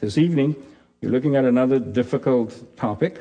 [0.00, 0.56] This evening,
[1.02, 3.20] we're looking at another difficult topic,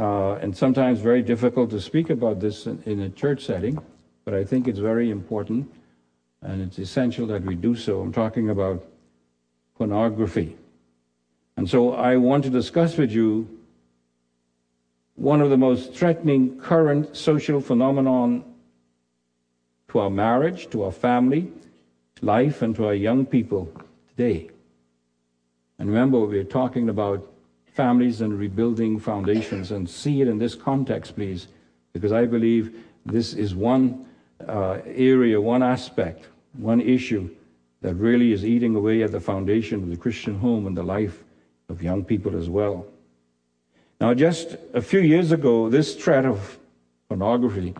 [0.00, 3.78] uh, and sometimes very difficult to speak about this in, in a church setting,
[4.24, 5.72] but I think it's very important
[6.42, 8.00] and it's essential that we do so.
[8.00, 8.84] I'm talking about
[9.76, 10.56] pornography.
[11.56, 13.48] And so I want to discuss with you
[15.14, 18.42] one of the most threatening current social phenomenon
[19.90, 21.52] to our marriage, to our family
[22.22, 23.72] life, and to our young people
[24.08, 24.50] today.
[25.78, 27.30] And remember, we're talking about
[27.72, 31.48] families and rebuilding foundations, and see it in this context, please,
[31.92, 34.06] because I believe this is one
[34.46, 37.28] uh, area, one aspect, one issue
[37.82, 41.24] that really is eating away at the foundation of the Christian home and the life
[41.68, 42.86] of young people as well.
[44.00, 46.58] Now, just a few years ago, this threat of
[47.08, 47.74] pornography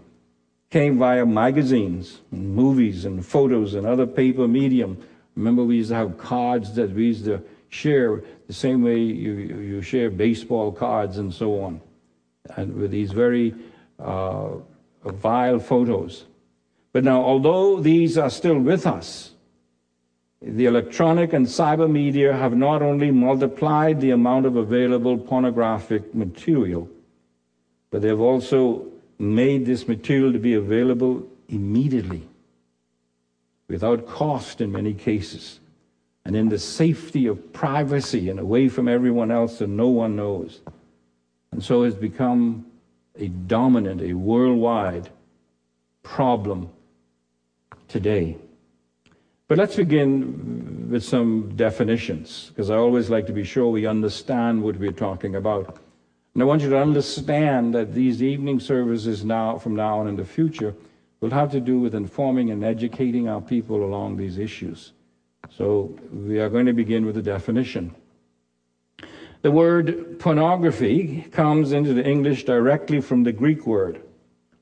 [0.70, 5.00] came via magazines, and movies, and photos, and other paper medium.
[5.36, 7.42] Remember, we used to have cards that we used to
[7.74, 11.80] share the same way you, you share baseball cards and so on,
[12.56, 13.54] and with these very
[13.98, 14.50] uh,
[15.04, 16.24] vile photos.
[16.92, 19.32] But now, although these are still with us,
[20.40, 26.88] the electronic and cyber media have not only multiplied the amount of available pornographic material,
[27.90, 28.86] but they've also
[29.18, 32.22] made this material to be available immediately,
[33.68, 35.60] without cost in many cases,
[36.24, 40.60] and in the safety of privacy and away from everyone else that no one knows.
[41.52, 42.66] And so has become
[43.16, 45.10] a dominant, a worldwide
[46.02, 46.70] problem
[47.88, 48.38] today.
[49.46, 54.62] But let's begin with some definitions, because I always like to be sure we understand
[54.62, 55.78] what we're talking about.
[56.32, 60.16] And I want you to understand that these evening services now, from now on in
[60.16, 60.74] the future,
[61.20, 64.92] will have to do with informing and educating our people along these issues.
[65.50, 67.94] So we are going to begin with a definition.
[69.42, 74.00] The word pornography comes into the English directly from the Greek word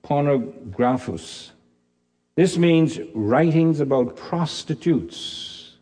[0.02, 1.52] pornographos,
[2.34, 5.76] this means writings about prostitutes.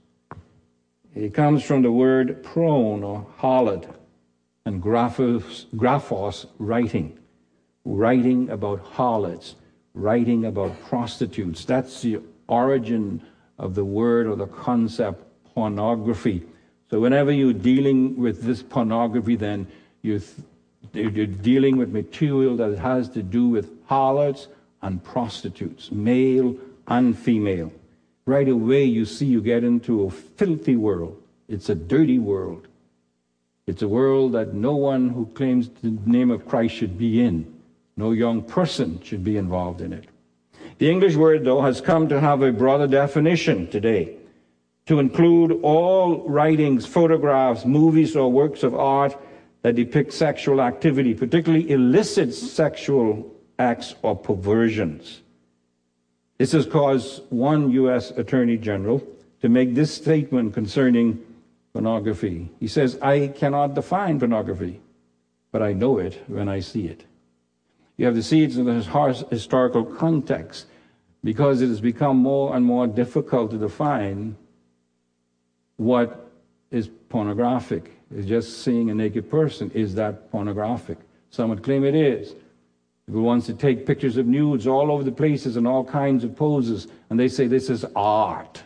[1.14, 3.92] It comes from the word porne or harlot
[4.64, 7.18] and graphos, graphos writing,
[7.84, 9.56] writing about harlots,
[9.94, 11.64] writing about prostitutes.
[11.64, 13.22] That's the origin
[13.60, 15.22] of the word or the concept
[15.54, 16.42] pornography.
[16.90, 19.68] So whenever you're dealing with this pornography, then
[20.02, 20.20] you're,
[20.92, 24.48] you're dealing with material that has to do with harlots,
[24.82, 26.56] and prostitutes, male
[26.88, 27.72] and female.
[28.26, 31.20] Right away, you see you get into a filthy world.
[31.48, 32.68] It's a dirty world.
[33.66, 37.52] It's a world that no one who claims the name of Christ should be in.
[37.96, 40.06] No young person should be involved in it.
[40.80, 44.16] The English word, though, has come to have a broader definition today
[44.86, 49.14] to include all writings, photographs, movies, or works of art
[49.60, 55.20] that depict sexual activity, particularly illicit sexual acts or perversions.
[56.38, 58.12] This has caused one U.S.
[58.12, 59.06] Attorney General
[59.42, 61.22] to make this statement concerning
[61.74, 62.48] pornography.
[62.58, 64.80] He says, I cannot define pornography,
[65.52, 67.04] but I know it when I see it.
[68.00, 70.68] You have to see it in the historical context
[71.22, 74.38] because it has become more and more difficult to define
[75.76, 76.30] what
[76.70, 77.90] is pornographic.
[78.10, 79.70] Is just seeing a naked person.
[79.72, 80.96] Is that pornographic?
[81.28, 82.34] Some would claim it is.
[83.04, 86.34] People wants to take pictures of nudes all over the places and all kinds of
[86.34, 88.62] poses, and they say this is art,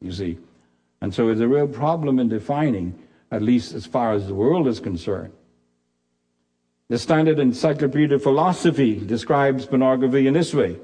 [0.00, 0.36] you see.
[1.00, 2.98] And so it's a real problem in defining,
[3.30, 5.32] at least as far as the world is concerned.
[6.94, 10.78] The Stanford Encyclopedia of Philosophy describes pornography in this way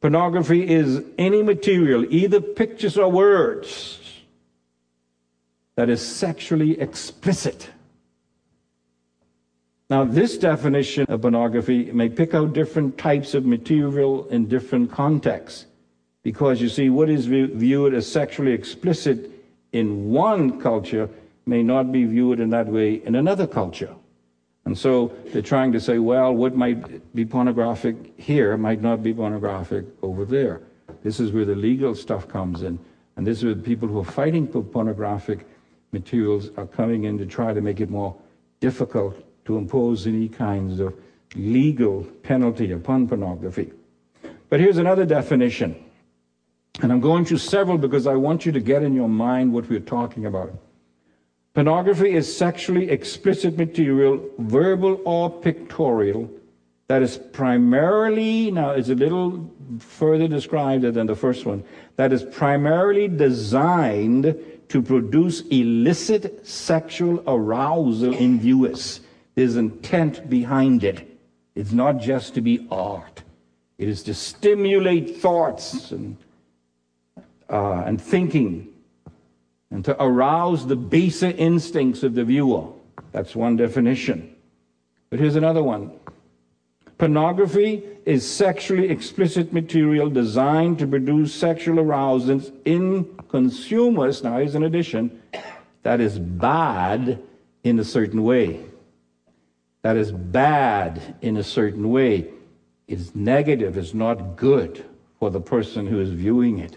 [0.00, 4.00] Pornography is any material, either pictures or words,
[5.74, 7.68] that is sexually explicit
[9.90, 15.66] now, this definition of pornography may pick out different types of material in different contexts.
[16.22, 19.30] Because you see, what is viewed as sexually explicit
[19.72, 21.10] in one culture
[21.44, 23.94] may not be viewed in that way in another culture.
[24.64, 29.12] And so they're trying to say, well, what might be pornographic here might not be
[29.12, 30.60] pornographic over there.
[31.02, 32.78] This is where the legal stuff comes in.
[33.16, 35.46] And this is where people who are fighting for pornographic
[35.90, 38.16] materials are coming in to try to make it more
[38.60, 40.94] difficult to impose any kinds of
[41.34, 43.72] legal penalty upon pornography.
[44.48, 45.74] But here's another definition.
[46.80, 49.68] And I'm going through several because I want you to get in your mind what
[49.68, 50.52] we're talking about.
[51.54, 56.30] Pornography is sexually explicit material, verbal or pictorial,
[56.88, 61.62] that is primarily, now it's a little further described than the first one,
[61.96, 64.34] that is primarily designed
[64.68, 69.00] to produce illicit sexual arousal in viewers.
[69.34, 71.18] There's intent behind it.
[71.54, 73.22] It's not just to be art.
[73.76, 76.16] It is to stimulate thoughts and,
[77.50, 78.71] uh, and thinking
[79.72, 82.68] and to arouse the baser instincts of the viewer.
[83.10, 84.36] That's one definition.
[85.08, 85.92] But here's another one.
[86.98, 94.22] Pornography is sexually explicit material designed to produce sexual arousal in consumers.
[94.22, 95.22] Now, here's an addition
[95.82, 97.20] that is bad
[97.64, 98.60] in a certain way.
[99.80, 102.28] That is bad in a certain way.
[102.86, 104.84] It's negative, it's not good
[105.18, 106.76] for the person who is viewing it.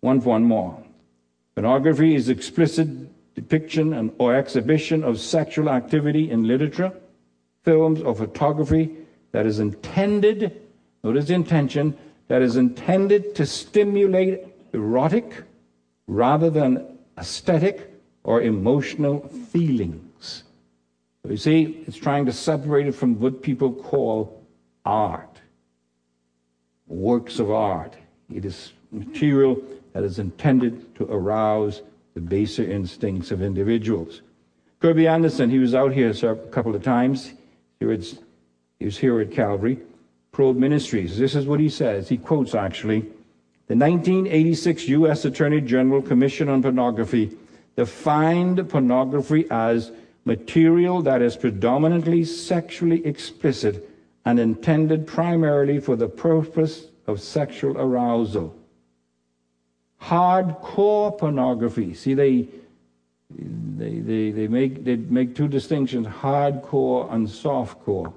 [0.00, 0.81] One, one more.
[1.54, 2.88] Pornography is explicit
[3.34, 6.92] depiction and, or exhibition of sexual activity in literature,
[7.62, 8.96] films, or photography
[9.32, 10.60] that is intended,
[11.02, 11.96] notice the intention,
[12.28, 15.44] that is intended to stimulate erotic
[16.06, 17.92] rather than aesthetic
[18.24, 20.44] or emotional feelings.
[21.22, 24.42] So you see, it's trying to separate it from what people call
[24.84, 25.40] art,
[26.86, 27.96] works of art.
[28.36, 29.62] It is material
[29.92, 31.82] that is intended to arouse
[32.14, 34.22] the baser instincts of individuals.
[34.80, 37.32] Kirby Anderson, he was out here a couple of times.
[37.78, 38.18] He was,
[38.78, 39.78] he was here at Calvary.
[40.32, 41.18] Probe Ministries.
[41.18, 42.08] This is what he says.
[42.08, 43.00] He quotes actually
[43.68, 45.24] the 1986 U.S.
[45.24, 47.36] Attorney General Commission on Pornography
[47.76, 49.92] defined pornography as
[50.24, 53.88] material that is predominantly sexually explicit
[54.24, 58.54] and intended primarily for the purpose of sexual arousal
[60.02, 61.94] hardcore pornography.
[61.94, 62.48] See, they,
[63.30, 68.12] they, they, they, make, they make two distinctions hardcore and softcore.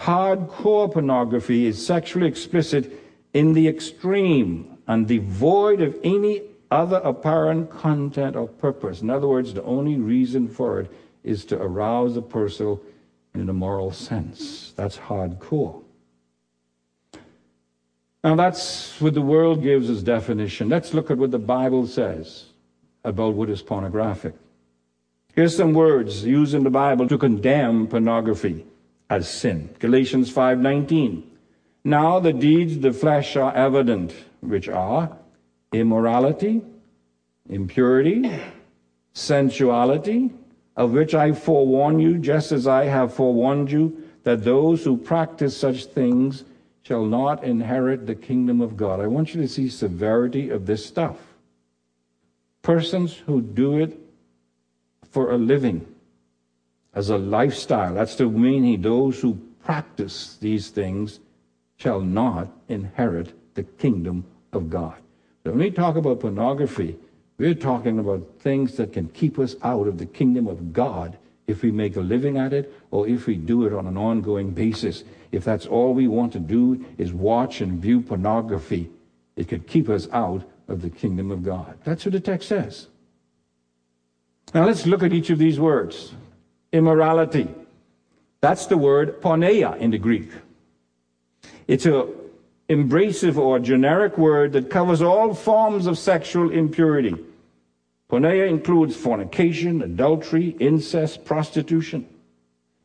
[0.00, 2.92] Hardcore pornography is sexually explicit
[3.34, 9.02] in the extreme and devoid of any other apparent content or purpose.
[9.02, 10.90] In other words, the only reason for it
[11.22, 12.78] is to arouse a person
[13.34, 14.72] in a moral sense.
[14.74, 15.79] That's hardcore.
[18.22, 20.68] Now, that's what the world gives as definition.
[20.68, 22.46] Let's look at what the Bible says
[23.02, 24.34] about what is pornographic.
[25.34, 28.66] Here's some words used in the Bible to condemn pornography
[29.08, 29.70] as sin.
[29.78, 31.22] Galatians 5:19.
[31.84, 35.16] Now the deeds of the flesh are evident, which are
[35.72, 36.62] immorality,
[37.48, 38.30] impurity,
[39.14, 40.30] sensuality,
[40.76, 45.56] of which I forewarn you, just as I have forewarned you, that those who practice
[45.56, 46.44] such things
[46.90, 48.98] shall not inherit the kingdom of God.
[48.98, 51.18] I want you to see severity of this stuff.
[52.62, 53.96] Persons who do it
[55.12, 55.86] for a living,
[56.92, 61.20] as a lifestyle, that's the meaning, those who practice these things
[61.76, 64.96] shall not inherit the kingdom of God.
[65.44, 66.96] But when we talk about pornography,
[67.38, 71.16] we're talking about things that can keep us out of the kingdom of God
[71.50, 74.50] if we make a living at it or if we do it on an ongoing
[74.50, 75.04] basis.
[75.32, 78.90] If that's all we want to do is watch and view pornography,
[79.36, 81.78] it could keep us out of the kingdom of God.
[81.84, 82.86] That's what the text says.
[84.54, 86.14] Now let's look at each of these words.
[86.72, 87.48] Immorality.
[88.40, 90.30] That's the word porneia in the Greek.
[91.66, 92.08] It's a
[92.68, 97.16] embracive or generic word that covers all forms of sexual impurity.
[98.10, 102.06] Porneia includes fornication, adultery, incest, prostitution.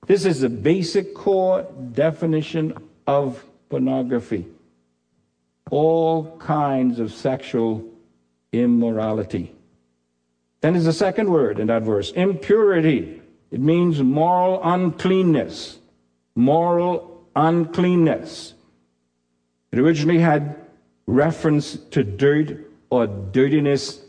[0.05, 2.77] This is the basic core definition
[3.07, 4.45] of pornography.
[5.71, 7.83] All kinds of sexual
[8.51, 9.51] immorality.
[10.61, 13.19] Then there's a second word in that verse impurity.
[13.49, 15.79] It means moral uncleanness.
[16.35, 18.53] Moral uncleanness.
[19.71, 20.55] It originally had
[21.07, 22.59] reference to dirt
[22.91, 24.04] or dirtiness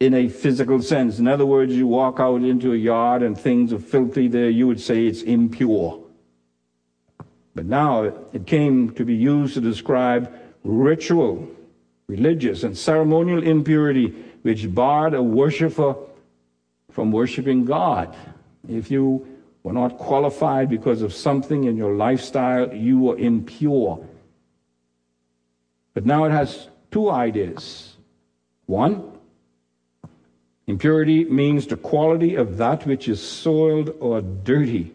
[0.00, 1.18] in a physical sense.
[1.18, 4.66] In other words, you walk out into a yard and things are filthy there, you
[4.66, 6.02] would say it's impure.
[7.54, 10.32] But now it came to be used to describe
[10.64, 11.46] ritual,
[12.06, 15.94] religious, and ceremonial impurity which barred a worshiper
[16.90, 18.16] from worshiping God.
[18.66, 19.26] If you
[19.62, 24.06] were not qualified because of something in your lifestyle, you were impure.
[25.92, 27.96] But now it has two ideas.
[28.64, 29.09] One,
[30.70, 34.92] Impurity means the quality of that which is soiled or dirty.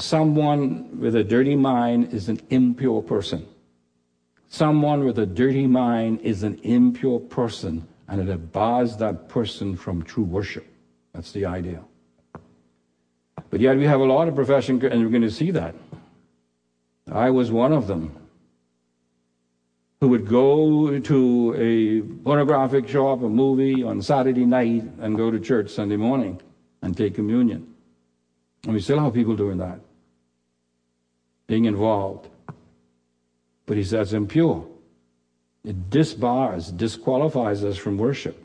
[0.00, 3.46] Someone with a dirty mind is an impure person.
[4.48, 10.02] Someone with a dirty mind is an impure person, and it bars that person from
[10.02, 10.66] true worship.
[11.12, 11.84] That's the idea.
[13.50, 15.76] But yet we have a lot of profession, and we're going to see that.
[17.12, 18.16] I was one of them.
[20.00, 25.40] Who would go to a pornographic shop, a movie on Saturday night, and go to
[25.40, 26.40] church Sunday morning
[26.82, 27.74] and take communion.
[28.64, 29.80] And we still have people doing that,
[31.46, 32.28] being involved.
[33.64, 34.66] But he says impure.
[35.64, 38.42] It disbars, disqualifies us from worship.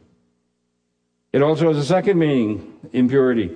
[1.33, 3.55] It also has a second meaning, impurity.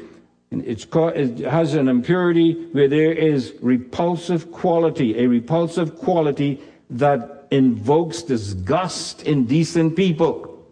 [0.90, 8.22] Called, it has an impurity where there is repulsive quality, a repulsive quality that invokes
[8.24, 10.66] disgust in decent people.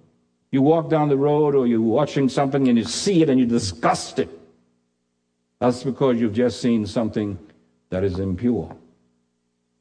[0.51, 3.49] You walk down the road or you're watching something and you see it and you're
[3.49, 4.29] disgusted.
[5.59, 7.39] That's because you've just seen something
[7.89, 8.75] that is impure.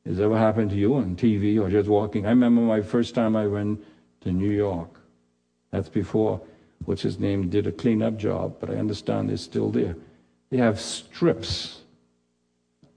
[0.06, 2.26] Has ever happened to you on TV or just walking?
[2.26, 3.84] I remember my first time I went
[4.22, 5.00] to New York.
[5.70, 6.40] That's before
[6.84, 9.96] what's his name did a cleanup job, but I understand they're still there.
[10.50, 11.80] They have strips,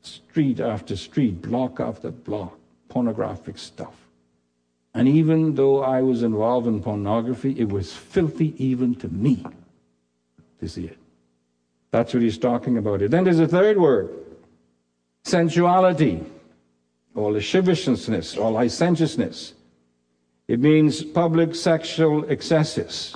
[0.02, 2.58] street after street, block after block,
[2.96, 3.94] pornographic stuff.
[4.94, 9.46] And even though I was involved in pornography, it was filthy even to me
[10.62, 10.98] to see it.
[11.92, 13.02] That's what he's talking about.
[13.02, 13.12] It.
[13.12, 14.10] Then there's a third word
[15.26, 16.24] sensuality,
[17.16, 19.56] or lasciviousness, or licentiousness.
[20.48, 23.14] It means public sexual excesses.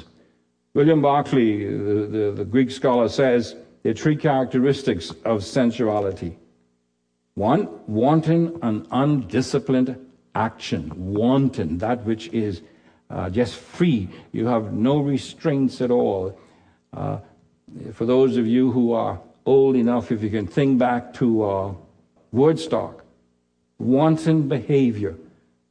[0.73, 6.37] William Barclay, the, the, the Greek scholar, says there are three characteristics of sensuality.
[7.35, 9.95] One, wanton and undisciplined
[10.35, 10.91] action.
[10.95, 12.61] Wanton, that which is
[13.09, 14.09] uh, just free.
[14.31, 16.37] You have no restraints at all.
[16.93, 17.19] Uh,
[17.93, 21.73] for those of you who are old enough, if you can think back to uh,
[22.31, 23.03] Woodstock,
[23.77, 25.15] wanton behavior.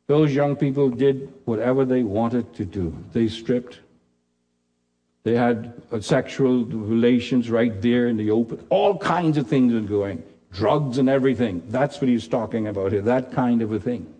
[0.07, 2.97] Those young people did whatever they wanted to do.
[3.13, 3.81] They stripped,
[5.23, 8.65] they had sexual relations right there in the open.
[8.71, 10.23] All kinds of things were going.
[10.53, 11.63] Drugs and everything.
[11.69, 13.03] That's what he's talking about here.
[13.03, 14.13] That kind of a thing.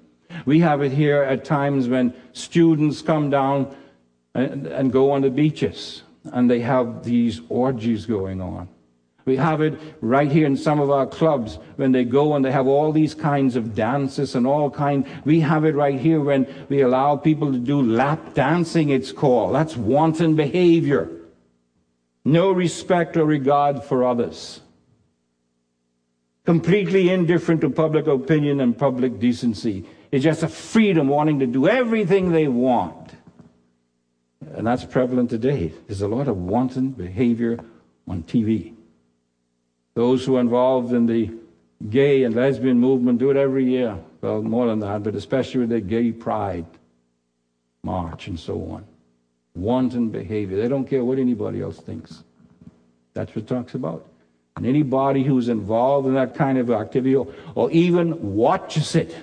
[0.45, 3.75] We have it here at times when students come down
[4.35, 8.69] and, and go on the beaches and they have these orgies going on.
[9.25, 12.51] We have it right here in some of our clubs when they go and they
[12.51, 15.07] have all these kinds of dances and all kind.
[15.27, 19.55] We have it right here when we allow people to do lap dancing, it's called.
[19.55, 21.11] That's wanton behavior.
[22.25, 24.63] No respect or regard for others.
[26.49, 29.85] Completely indifferent to public opinion and public decency.
[30.11, 33.11] It's just a freedom wanting to do everything they want.
[34.55, 35.75] And that's prevalent today.
[35.87, 37.59] There's a lot of wanton behavior
[38.09, 38.73] on TV.
[39.93, 41.31] Those who are involved in the
[41.91, 43.99] gay and lesbian movement do it every year.
[44.23, 46.65] Well, more than that, but especially with the gay pride
[47.83, 48.87] march and so on.
[49.55, 50.57] Wanton behavior.
[50.57, 52.25] They don't care what anybody else thinks.
[53.13, 54.07] That's what it talks about.
[54.59, 59.17] And anybody who's involved in that kind of activity or, or even watches it,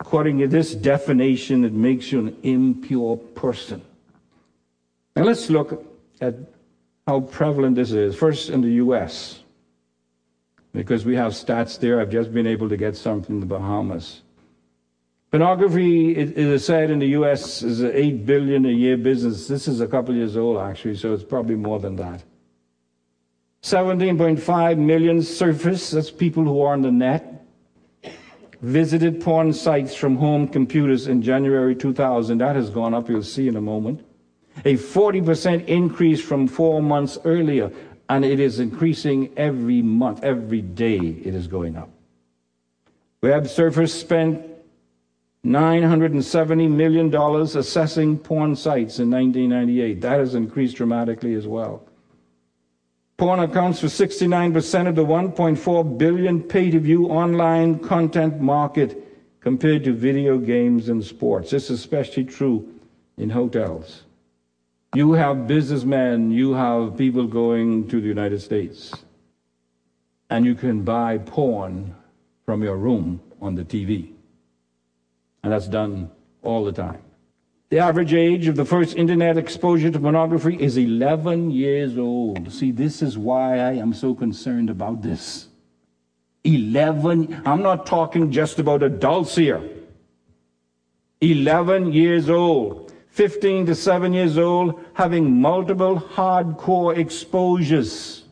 [0.00, 3.82] according to this definition, it makes you an impure person.
[5.14, 5.84] Now let's look
[6.20, 6.34] at
[7.06, 8.16] how prevalent this is.
[8.16, 9.40] First, in the U.S
[10.74, 12.00] because we have stats there.
[12.00, 14.22] I've just been able to get some from the Bahamas.
[15.30, 19.48] Pornography, it is said in the U.S., is an eight billion a year business.
[19.48, 22.22] This is a couple years old, actually, so it's probably more than that.
[23.64, 27.46] 17.5 million surface, that's people who are on the net,
[28.60, 32.36] visited porn sites from home computers in January 2000.
[32.36, 34.04] That has gone up, you'll see in a moment.
[34.66, 37.72] A 40% increase from four months earlier
[38.10, 41.88] and it is increasing every month, every day it is going up.
[43.22, 44.44] Web surfers spent
[45.46, 50.02] $970 million assessing porn sites in 1998.
[50.02, 51.82] That has increased dramatically as well.
[53.16, 59.00] Porn accounts for 69% of the 1.4 billion pay to view online content market
[59.40, 61.50] compared to video games and sports.
[61.50, 62.74] This is especially true
[63.16, 64.02] in hotels.
[64.94, 68.92] You have businessmen, you have people going to the United States,
[70.30, 71.94] and you can buy porn
[72.44, 74.12] from your room on the TV.
[75.42, 76.10] And that's done
[76.42, 77.02] all the time.
[77.74, 82.52] The average age of the first internet exposure to pornography is 11 years old.
[82.52, 85.48] See, this is why I am so concerned about this.
[86.44, 89.60] 11, I'm not talking just about adults here.
[91.20, 92.92] 11 years old.
[93.08, 98.22] 15 to 7 years old having multiple hardcore exposures.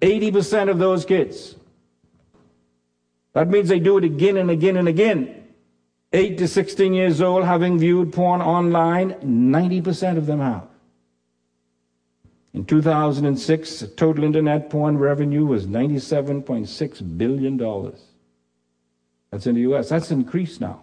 [0.00, 1.56] 80% of those kids.
[3.34, 5.41] That means they do it again and again and again.
[6.12, 10.66] 8 to 16 years old having viewed porn online, 90% of them have.
[12.54, 17.56] In 2006, total internet porn revenue was $97.6 billion.
[19.30, 19.88] That's in the U.S.
[19.88, 20.82] That's increased now.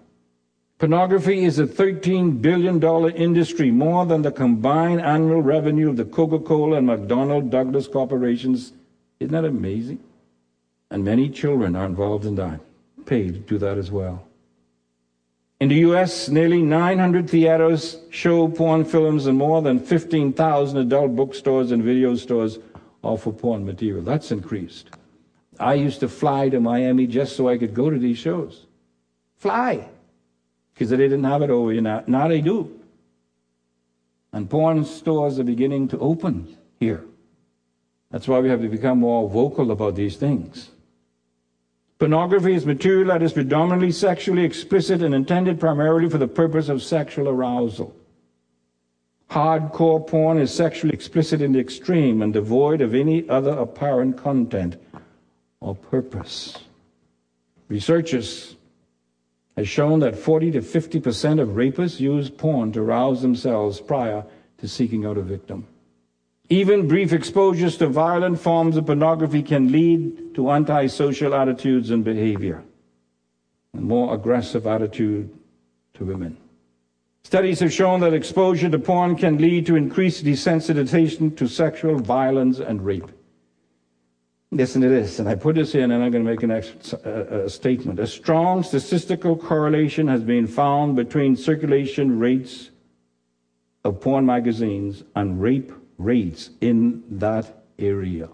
[0.80, 2.82] Pornography is a $13 billion
[3.12, 8.72] industry, more than the combined annual revenue of the Coca Cola and McDonnell Douglas corporations.
[9.20, 10.00] Isn't that amazing?
[10.90, 12.62] And many children are involved in that,
[13.06, 14.26] paid to do that as well.
[15.60, 21.72] In the US, nearly 900 theaters show porn films, and more than 15,000 adult bookstores
[21.72, 22.60] and video stores
[23.02, 24.02] offer porn material.
[24.02, 24.90] That's increased.
[25.60, 28.68] I used to fly to Miami just so I could go to these shows.
[29.36, 29.90] Fly.
[30.74, 31.82] Because they didn't have it over here.
[31.82, 32.80] Now, now they do.
[34.32, 37.04] And porn stores are beginning to open here.
[38.12, 40.70] That's why we have to become more vocal about these things.
[42.00, 46.82] Pornography is material that is predominantly sexually explicit and intended primarily for the purpose of
[46.82, 47.94] sexual arousal.
[49.30, 54.78] Hardcore porn is sexually explicit in the extreme and devoid of any other apparent content
[55.60, 56.58] or purpose.
[57.68, 58.56] Researchers
[59.58, 64.24] have shown that 40 to 50% of rapists use porn to rouse themselves prior
[64.60, 65.68] to seeking out a victim.
[66.50, 72.64] Even brief exposures to violent forms of pornography can lead to antisocial attitudes and behavior,
[73.74, 75.32] and more aggressive attitude
[75.94, 76.36] to women.
[77.24, 82.60] Studies have shown that exposure to porn can lead to increased desensitization to sexual violence
[82.60, 83.12] and rape.
[84.52, 86.94] Listen to this, and I put this in, and I'm going to make an ex-
[86.96, 88.00] uh, a statement.
[88.00, 92.72] A strong statistical correlation has been found between circulation rates
[93.84, 98.30] of porn magazines and rape rates in that area.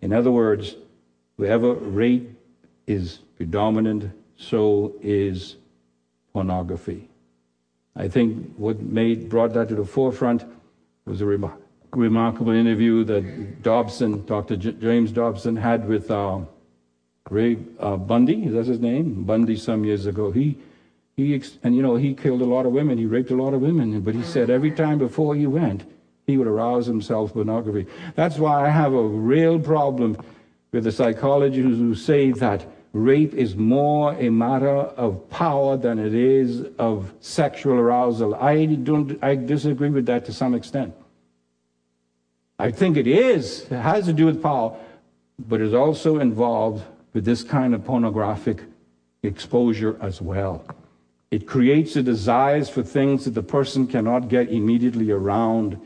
[0.00, 0.76] In other words,
[1.36, 2.30] wherever rape
[2.86, 5.56] is predominant, so is
[6.32, 7.08] pornography.
[7.94, 10.44] I think what made brought that to the forefront
[11.04, 11.56] was a remar-
[11.92, 14.56] remarkable interview that Dobson, Dr.
[14.56, 16.40] J- James Dobson, had with uh,
[17.30, 18.44] Ray uh, Bundy.
[18.44, 19.24] Is that his name?
[19.24, 20.30] Bundy some years ago.
[20.30, 20.58] He
[21.16, 22.98] he and you know he killed a lot of women.
[22.98, 24.00] He raped a lot of women.
[24.02, 25.84] But he said every time before he went,
[26.26, 27.86] he would arouse himself pornography.
[28.16, 30.16] That's why I have a real problem
[30.72, 36.14] with the psychologists who say that rape is more a matter of power than it
[36.14, 38.34] is of sexual arousal.
[38.34, 40.94] I don't I disagree with that to some extent.
[42.58, 43.62] I think it is.
[43.70, 44.76] It has to do with power,
[45.38, 48.62] but it's also involved with this kind of pornographic
[49.22, 50.64] exposure as well.
[51.30, 55.78] It creates a desires for things that the person cannot get immediately around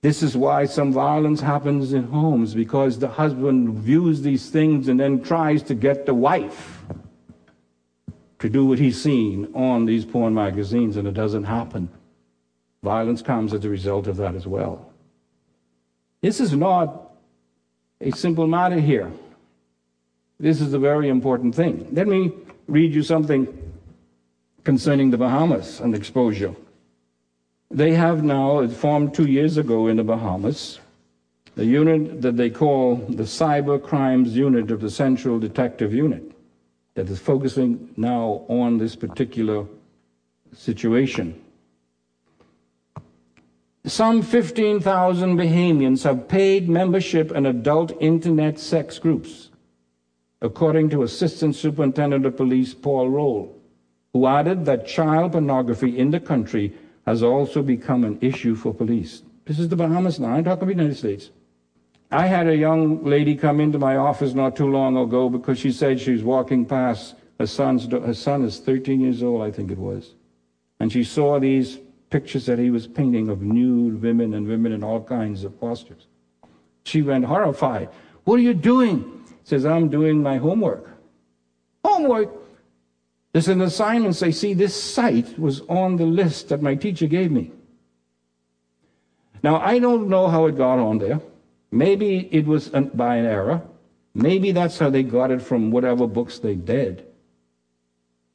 [0.00, 4.98] this is why some violence happens in homes because the husband views these things and
[4.98, 6.84] then tries to get the wife
[8.38, 11.88] to do what he's seen on these porn magazines, and it doesn't happen.
[12.82, 14.92] Violence comes as a result of that as well.
[16.20, 17.12] This is not
[18.00, 19.10] a simple matter here.
[20.38, 21.88] This is a very important thing.
[21.90, 22.32] Let me
[22.68, 23.48] read you something
[24.62, 26.54] concerning the Bahamas and exposure.
[27.70, 30.80] They have now formed two years ago in the Bahamas
[31.56, 36.22] a unit that they call the Cyber Crimes Unit of the Central Detective Unit
[36.94, 39.66] that is focusing now on this particular
[40.56, 41.38] situation.
[43.84, 49.50] Some 15,000 Bahamians have paid membership in adult internet sex groups,
[50.40, 53.56] according to Assistant Superintendent of Police Paul Rolle,
[54.12, 56.72] who added that child pornography in the country
[57.08, 59.22] has also become an issue for police.
[59.46, 60.28] This is the Bahamas now.
[60.28, 61.30] I'm talking about the United States.
[62.10, 65.72] I had a young lady come into my office not too long ago because she
[65.72, 67.90] said she was walking past her son's.
[67.90, 70.16] Her son is 13 years old, I think it was,
[70.80, 71.78] and she saw these
[72.10, 76.08] pictures that he was painting of nude women and women in all kinds of postures.
[76.84, 77.88] She went horrified.
[78.24, 79.24] What are you doing?
[79.44, 80.90] Says I'm doing my homework.
[81.82, 82.37] Homework?
[83.32, 87.30] There's an assignment say, see, this site was on the list that my teacher gave
[87.30, 87.52] me.
[89.42, 91.20] Now, I don't know how it got on there.
[91.70, 93.62] Maybe it was by an error.
[94.14, 97.06] Maybe that's how they got it from whatever books they did.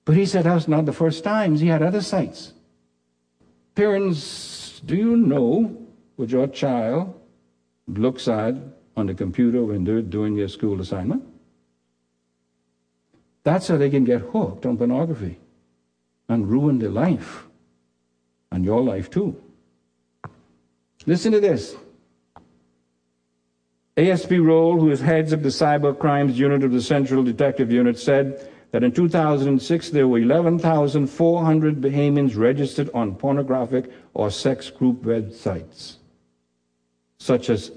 [0.06, 1.60] But he said that's not the first times.
[1.60, 2.54] He had other sites.
[3.76, 5.76] Parents, do you know
[6.16, 7.20] what your child
[7.88, 8.56] looks at
[8.96, 11.24] on the computer when they're doing their school assignment?
[13.44, 15.40] That's how they can get hooked on pornography
[16.30, 17.46] and ruin their life
[18.52, 19.42] and your life too.
[21.06, 21.76] Listen to this.
[23.98, 28.00] ASP Rolle, who is heads of the Cyber Crimes Unit of the Central Detective Unit,
[28.00, 35.98] said that in 2006 there were 11,400 Bahamians registered on pornographic or sex group websites,
[37.20, 37.72] such as,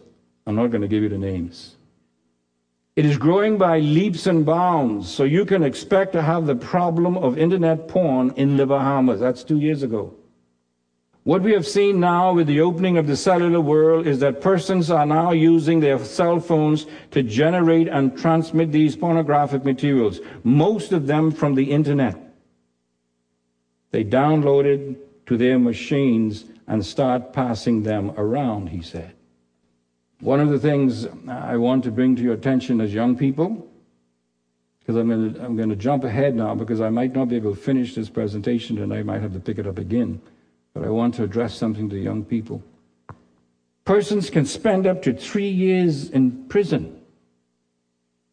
[0.46, 1.75] I'm not going to give you the names,
[2.96, 7.18] It is growing by leaps and bounds, so you can expect to have the problem
[7.18, 9.20] of internet porn in the Bahamas.
[9.20, 10.14] That's two years ago.
[11.24, 14.90] What we have seen now with the opening of the cellular world is that persons
[14.90, 21.06] are now using their cell phones to generate and transmit these pornographic materials, most of
[21.06, 22.16] them from the internet.
[23.90, 29.15] They download it to their machines and start passing them around, he said.
[30.20, 33.68] One of the things I want to bring to your attention as young people,
[34.81, 37.37] because I'm going, to, I'm going to jump ahead now because I might not be
[37.37, 40.20] able to finish this presentation and I might have to pick it up again.
[40.72, 42.62] But I want to address something to young people.
[43.85, 47.00] Persons can spend up to three years in prison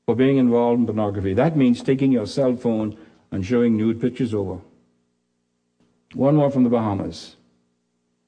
[0.05, 1.33] for being involved in pornography.
[1.33, 2.97] That means taking your cell phone
[3.31, 4.59] and showing nude pictures over.
[6.13, 7.35] One more from the Bahamas.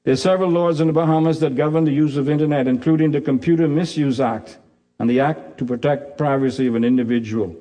[0.06, 3.22] There are several laws in the Bahamas that govern the use of internet, including the
[3.22, 4.60] Computer Misuse Act
[5.00, 7.56] and the Act to Protect Privacy of an Individual,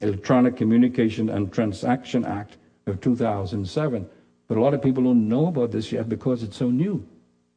[0.00, 4.08] Electronic Communication and Transaction Act of 2007.
[4.48, 7.06] But a lot of people don't know about this yet because it's so new.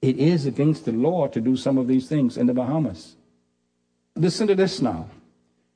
[0.01, 3.15] It is against the law to do some of these things in the Bahamas.
[4.17, 5.10] Listen to this now.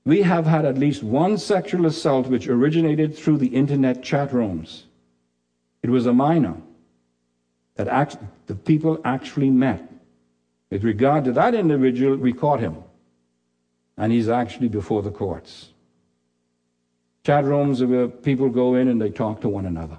[0.04, 4.84] We have had at least one sexual assault which originated through the internet chat rooms.
[5.82, 6.58] It was a minor
[7.76, 9.90] that act, the people actually met.
[10.70, 12.78] With regard to that individual, we caught him.
[13.98, 15.70] And he's actually before the courts.
[17.26, 19.98] Chat rooms are where people go in and they talk to one another.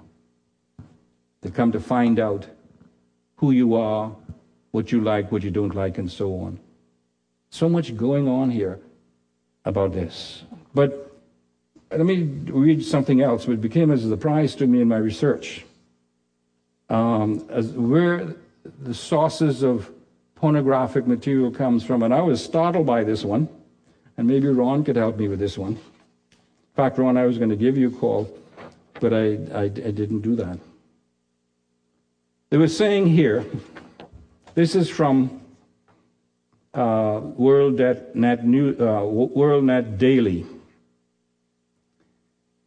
[1.40, 2.46] They come to find out
[3.36, 4.14] who you are,
[4.72, 6.58] what you like, what you don't like, and so on.
[7.50, 8.80] So much going on here
[9.64, 10.42] about this.
[10.74, 11.16] But
[11.90, 15.64] let me read something else, which became as a surprise to me in my research
[16.90, 18.34] um, as where
[18.82, 19.90] the sources of
[20.34, 22.02] pornographic material comes from.
[22.02, 23.48] And I was startled by this one,
[24.16, 25.72] and maybe Ron could help me with this one.
[25.72, 28.28] In fact, Ron, I was going to give you a call,
[29.00, 30.58] but I, I, I didn't do that.
[32.50, 33.44] They were saying here,
[34.54, 35.40] this is from
[36.74, 37.78] uh, World
[38.14, 40.46] Net, New, uh, World Net Daily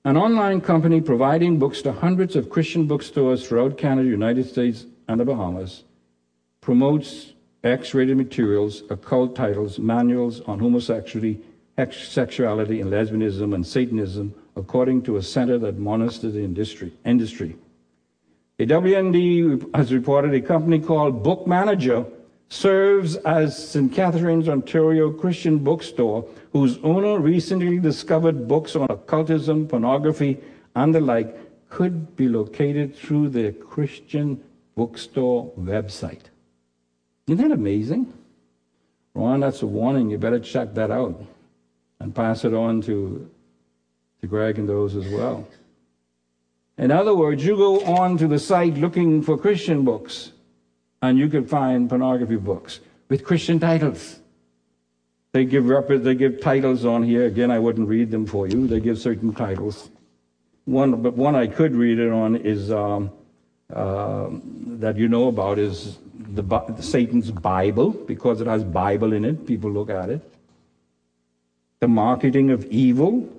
[0.08, 5.20] an online company providing books to hundreds of Christian bookstores throughout Canada, United States, and
[5.20, 5.84] the Bahamas,
[6.62, 11.42] promotes X rated materials, occult titles, manuals on homosexuality,
[11.92, 16.94] sexuality, and lesbianism and Satanism, according to a center that monitors the industry.
[17.04, 17.58] industry.
[18.60, 22.06] A WND has reported a company called Book Manager
[22.50, 23.92] serves as St.
[23.92, 30.38] Catharines, Ontario Christian bookstore, whose owner recently discovered books on occultism, pornography,
[30.76, 34.42] and the like, could be located through their Christian
[34.76, 36.24] bookstore website.
[37.28, 38.14] Isn't that amazing?
[39.14, 40.10] Ron, that's a warning.
[40.10, 41.22] You better check that out
[42.00, 43.30] and pass it on to,
[44.22, 45.46] to Greg and those as well.
[46.78, 50.32] In other words, you go on to the site looking for Christian books
[51.02, 52.80] and you can find pornography books
[53.10, 54.20] with Christian titles.
[55.34, 57.26] They give, they give titles on here.
[57.26, 58.68] Again, I wouldn't read them for you.
[58.68, 59.90] They give certain titles.
[60.66, 63.12] One, but one I could read it on is um,
[63.74, 64.30] uh,
[64.80, 69.46] that you know about is the, Satan's Bible because it has Bible in it.
[69.46, 70.34] People look at it.
[71.80, 73.30] The marketing of evil,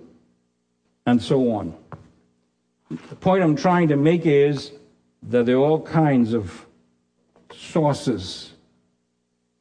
[1.04, 1.74] and so on.
[2.90, 4.72] The point I'm trying to make is
[5.24, 6.67] that there are all kinds of
[7.58, 8.52] sources,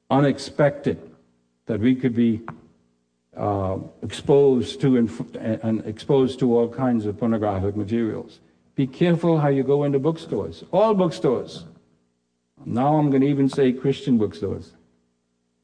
[0.10, 1.00] unexpected,
[1.66, 2.42] that we could be
[3.36, 5.10] uh, exposed to and,
[5.64, 8.40] and exposed to all kinds of pornographic materials.
[8.76, 11.66] Be careful how you go into bookstores, all bookstores.
[12.66, 14.74] Now I'm going to even say Christian bookstores.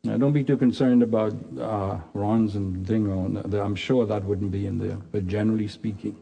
[0.06, 3.42] Now, don't be too concerned about uh, Ron's and Dingo.
[3.64, 6.18] I'm sure that wouldn't be in there, but generally speaking.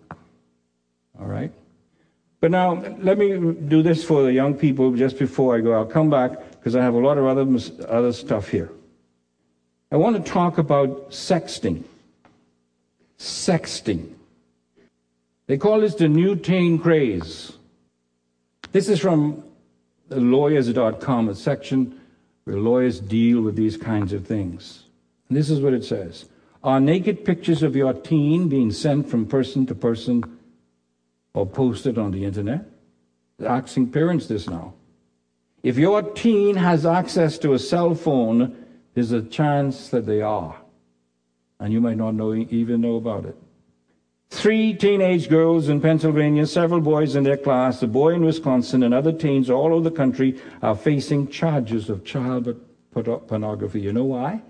[1.20, 1.52] All right?
[2.42, 5.74] But now, let me do this for the young people just before I go.
[5.74, 7.48] I'll come back because I have a lot of other,
[7.88, 8.72] other stuff here.
[9.92, 11.84] I want to talk about sexting.
[13.20, 14.14] Sexting.
[15.46, 17.54] They call this the new teen craze.
[18.72, 19.44] This is from
[20.10, 22.00] lawyers.com, a section
[22.46, 24.86] where lawyers deal with these kinds of things.
[25.30, 26.26] And this is what it says
[26.64, 30.40] Are naked pictures of your teen being sent from person to person
[31.34, 32.66] or posted on the internet.
[33.46, 34.74] asking parents this now.
[35.64, 38.56] If your teen has access to a cell phone,
[38.94, 40.56] there's a chance that they are.
[41.60, 43.36] And you might not know, even know about it.
[44.30, 48.94] Three teenage girls in Pennsylvania, several boys in their class, a boy in Wisconsin, and
[48.94, 52.56] other teens all over the country are facing charges of child
[52.94, 53.82] pornography.
[53.82, 54.42] You know why?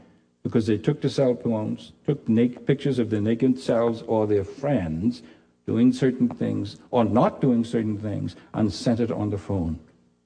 [0.43, 4.43] because they took the cell phones, took naked pictures of their naked selves or their
[4.43, 5.21] friends
[5.71, 9.79] doing certain things or not doing certain things and sent it on the phone.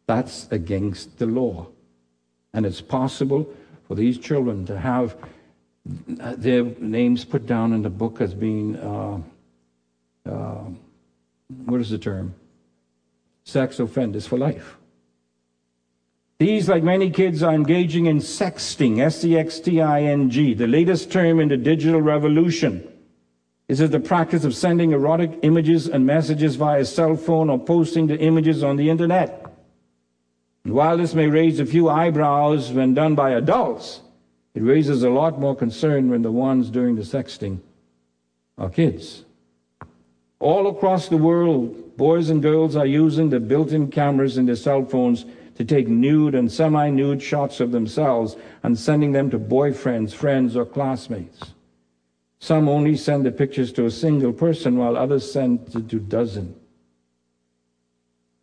[0.08, 1.68] That's against the law.
[2.54, 3.42] And it's possible
[3.88, 5.16] for these children to have
[6.48, 9.20] their names put down in the book as being, uh,
[10.28, 10.66] uh,
[11.66, 12.34] what is the term?
[13.44, 14.78] Sex offenders for life.
[16.40, 20.56] These, like many kids, are engaging in sexting, S E X T I N G,
[20.56, 22.74] the latest term in the digital revolution.
[23.68, 28.18] Is the practice of sending erotic images and messages via cell phone or posting the
[28.20, 29.44] images on the internet.
[30.64, 34.02] And while this may raise a few eyebrows when done by adults,
[34.54, 37.60] it raises a lot more concern when the ones doing the sexting
[38.58, 39.26] are kids.
[40.40, 44.56] All across the world, boys and girls are using the built in cameras in their
[44.56, 45.26] cell phones
[45.56, 50.56] to take nude and semi nude shots of themselves and sending them to boyfriends, friends,
[50.56, 51.54] or classmates.
[52.46, 56.54] Some only send the pictures to a single person while others send to two dozen.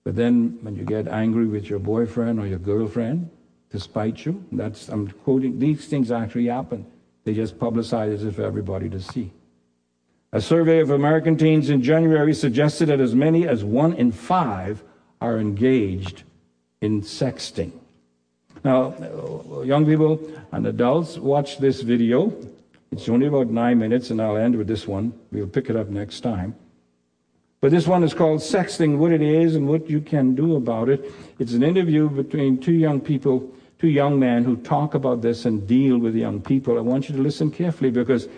[0.02, 3.30] But then when you get angry with your boyfriend or your girlfriend
[3.70, 6.84] to spite you, that's I'm quoting these things actually happen.
[7.22, 9.30] They just publicize it for everybody to see.
[10.32, 14.82] A survey of American teens in January suggested that as many as one in five
[15.20, 16.24] are engaged
[16.80, 17.70] in sexting.
[18.64, 18.96] Now,
[19.64, 22.32] young people and adults, watch this video.
[22.92, 25.14] It's only about nine minutes, and I'll end with this one.
[25.32, 26.54] We'll pick it up next time.
[27.62, 30.90] But this one is called Sexting What It Is and What You Can Do About
[30.90, 31.10] It.
[31.38, 35.66] It's an interview between two young people, two young men who talk about this and
[35.66, 36.76] deal with young people.
[36.76, 38.28] I want you to listen carefully because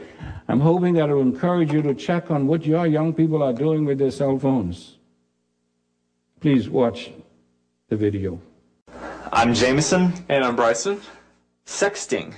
[0.47, 3.53] I'm hoping that it will encourage you to check on what your young people are
[3.53, 4.99] doing with their cell phones.
[6.41, 7.11] Please watch
[7.89, 8.41] the video.
[9.33, 10.13] I'm Jameson.
[10.29, 11.01] And I'm Bryson.
[11.67, 12.35] Sexting.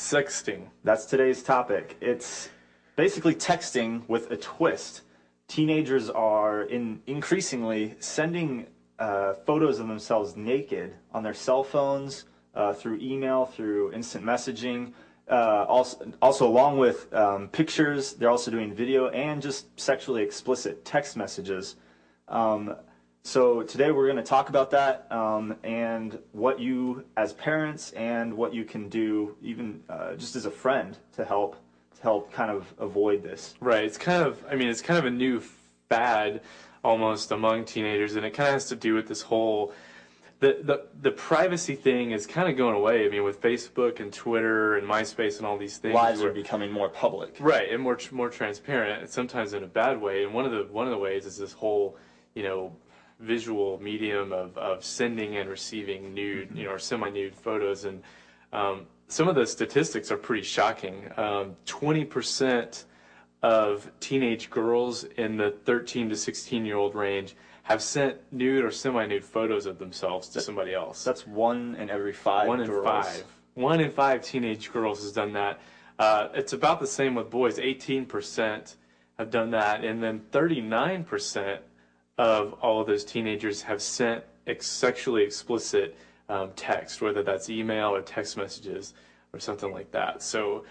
[0.00, 0.68] Sexting.
[0.82, 1.98] That's today's topic.
[2.00, 2.48] It's
[2.96, 5.02] basically texting with a twist.
[5.46, 8.66] Teenagers are in increasingly sending
[8.98, 14.94] uh, photos of themselves naked on their cell phones, uh, through email, through instant messaging.
[15.30, 20.82] Uh, also, also, along with um, pictures, they're also doing video and just sexually explicit
[20.82, 21.76] text messages.
[22.26, 22.74] Um,
[23.22, 28.32] so today we're going to talk about that um, and what you, as parents, and
[28.32, 31.56] what you can do, even uh, just as a friend, to help
[31.96, 33.54] to help kind of avoid this.
[33.60, 33.84] Right.
[33.84, 35.42] It's kind of, I mean, it's kind of a new
[35.88, 36.40] fad
[36.82, 39.72] almost among teenagers, and it kind of has to do with this whole.
[40.38, 43.04] The, the, the privacy thing is kind of going away.
[43.04, 46.72] I mean, with Facebook and Twitter and MySpace and all these things, lives are becoming
[46.72, 49.10] more public, right, and more more transparent.
[49.10, 50.24] Sometimes in a bad way.
[50.24, 51.98] And one of the one of the ways is this whole,
[52.34, 52.72] you know,
[53.20, 57.84] visual medium of, of sending and receiving nude, you know, or semi-nude photos.
[57.84, 58.02] And
[58.52, 61.10] um, some of the statistics are pretty shocking.
[61.16, 62.84] Um, 20%
[63.42, 68.70] of teenage girls in the 13 to 16 year old range have sent nude or
[68.70, 71.04] semi-nude photos of themselves to somebody else.
[71.04, 72.48] That's one in every five.
[72.48, 72.84] One in girls.
[72.84, 73.24] five.
[73.54, 75.60] One in five teenage girls has done that.
[75.98, 77.58] Uh, it's about the same with boys.
[77.58, 78.74] 18%
[79.18, 81.58] have done that, and then 39%
[82.20, 85.96] of all of those teenagers have sent ex- sexually explicit
[86.28, 88.92] um, text, whether that's email or text messages
[89.32, 90.22] or something like that.
[90.22, 90.66] So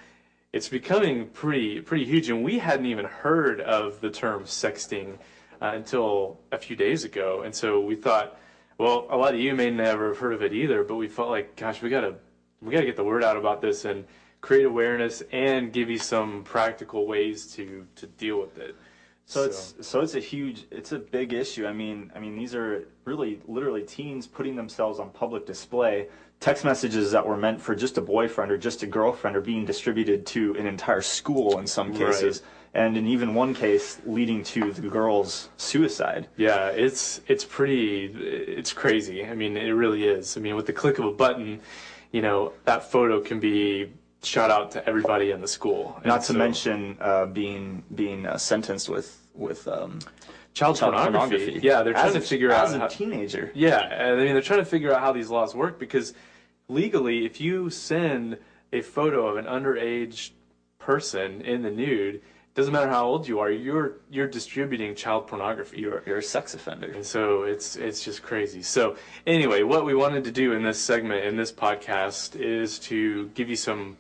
[0.54, 5.18] it's becoming pretty pretty huge, and we hadn't even heard of the term sexting
[5.60, 8.38] uh, until a few days ago, and so we thought,
[8.78, 11.30] well, a lot of you may never have heard of it either, but we felt
[11.30, 12.14] like, gosh, we gotta
[12.62, 14.06] we gotta get the word out about this and
[14.42, 18.76] create awareness and give you some practical ways to to deal with it.
[19.30, 21.68] So, it's so it's a huge it's a big issue.
[21.68, 26.08] I mean I mean these are really literally teens putting themselves on public display.
[26.40, 29.66] Text messages that were meant for just a boyfriend or just a girlfriend are being
[29.66, 32.42] distributed to an entire school in some cases.
[32.74, 32.86] Right.
[32.86, 36.28] And in even one case leading to the girl's suicide.
[36.36, 39.24] Yeah, it's it's pretty it's crazy.
[39.24, 40.38] I mean it really is.
[40.38, 41.60] I mean with the click of a button,
[42.12, 43.92] you know, that photo can be
[44.24, 45.94] shout out to everybody in the school.
[45.98, 50.00] And Not to so, mention uh, being being uh, sentenced with with um,
[50.54, 51.18] child, child pornography.
[51.18, 51.68] pornography.
[51.68, 53.52] Yeah, they're trying to figure out as a how, teenager.
[53.56, 56.14] Yeah, I mean they're trying to figure out how these laws work because
[56.68, 58.38] legally, if you send
[58.72, 60.32] a photo of an underage
[60.78, 62.24] person in the nude, it
[62.56, 65.80] doesn't matter how old you are, you're you're distributing child pornography.
[65.80, 66.92] You're you're a sex offender.
[66.92, 68.62] And so it's it's just crazy.
[68.62, 73.28] So anyway, what we wanted to do in this segment in this podcast is to
[73.30, 73.98] give you some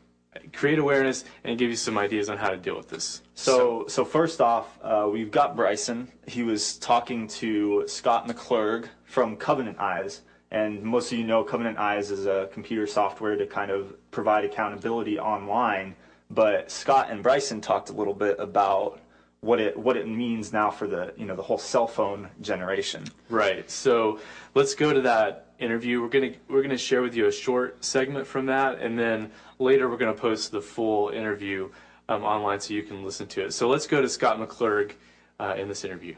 [0.53, 3.21] create awareness and give you some ideas on how to deal with this.
[3.35, 6.11] So, so first off, uh, we've got Bryson.
[6.27, 10.21] He was talking to Scott McClurg from Covenant Eyes,
[10.51, 14.45] And most of you know Covenant Eyes is a computer software to kind of provide
[14.45, 15.95] accountability online.
[16.29, 18.99] But Scott and Bryson talked a little bit about
[19.41, 23.03] what it what it means now for the you know the whole cell phone generation.
[23.29, 23.69] Right.
[23.69, 24.19] So
[24.53, 26.01] let's go to that interview.
[26.01, 29.89] We're gonna we're gonna share with you a short segment from that, and then later
[29.89, 31.69] we're gonna post the full interview
[32.07, 33.53] um, online so you can listen to it.
[33.53, 34.93] So let's go to Scott McClurg
[35.39, 36.15] uh, in this interview.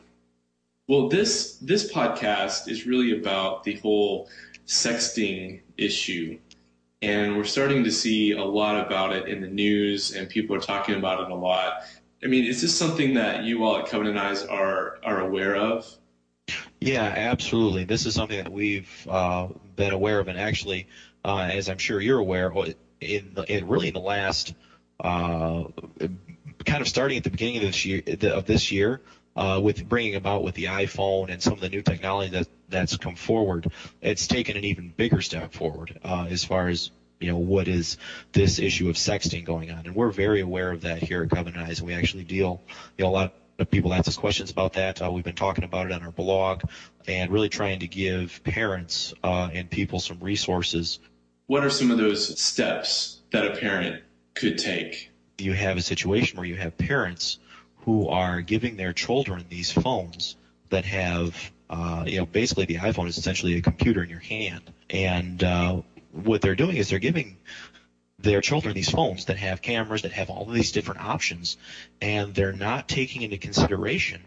[0.87, 4.29] Well, this this podcast is really about the whole
[4.65, 6.39] sexting issue,
[7.01, 10.59] and we're starting to see a lot about it in the news, and people are
[10.59, 11.83] talking about it a lot.
[12.23, 15.97] I mean, is this something that you all at Covenant Eyes are are aware of?
[16.81, 17.83] Yeah, absolutely.
[17.83, 20.87] This is something that we've uh, been aware of, and actually,
[21.23, 22.51] uh, as I'm sure you're aware,
[22.99, 24.55] in, the, in really in the last
[24.99, 25.65] uh,
[26.65, 28.01] kind of starting at the beginning of this year,
[28.33, 28.99] of this year,
[29.35, 32.97] uh, with bringing about with the iPhone and some of the new technology that that's
[32.97, 36.89] come forward, it's taken an even bigger step forward uh, as far as
[37.19, 37.97] you know what is
[38.31, 41.57] this issue of sexting going on, and we're very aware of that here at Covenant
[41.67, 42.59] Eyes, and we actually deal
[42.97, 43.33] you know a lot
[43.69, 45.01] people ask us questions about that.
[45.01, 46.63] Uh, we've been talking about it on our blog,
[47.07, 50.99] and really trying to give parents uh, and people some resources.
[51.47, 55.11] What are some of those steps that a parent could take?
[55.37, 57.39] You have a situation where you have parents
[57.77, 60.35] who are giving their children these phones
[60.69, 64.71] that have, uh, you know, basically the iPhone is essentially a computer in your hand,
[64.89, 67.37] and uh, what they're doing is they're giving
[68.21, 71.57] their children these phones that have cameras that have all of these different options
[72.01, 74.21] and they're not taking into consideration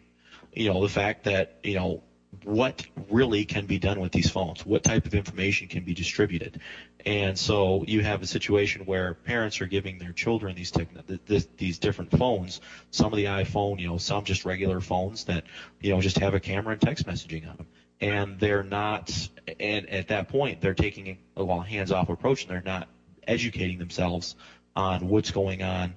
[0.53, 2.03] you know the fact that you know
[2.43, 4.65] what really can be done with these phones?
[4.67, 6.61] What type of information can be distributed?
[7.07, 11.79] And so you have a situation where parents are giving their children these techn- these
[11.79, 15.45] different phones some of the iphone you know some just regular phones that
[15.81, 17.67] you know just have a camera and text messaging on them.
[18.01, 19.29] And they're not
[19.61, 22.89] and at that point they're taking a well hands off approach and they're not
[23.27, 24.37] educating themselves
[24.77, 25.95] on what's going on,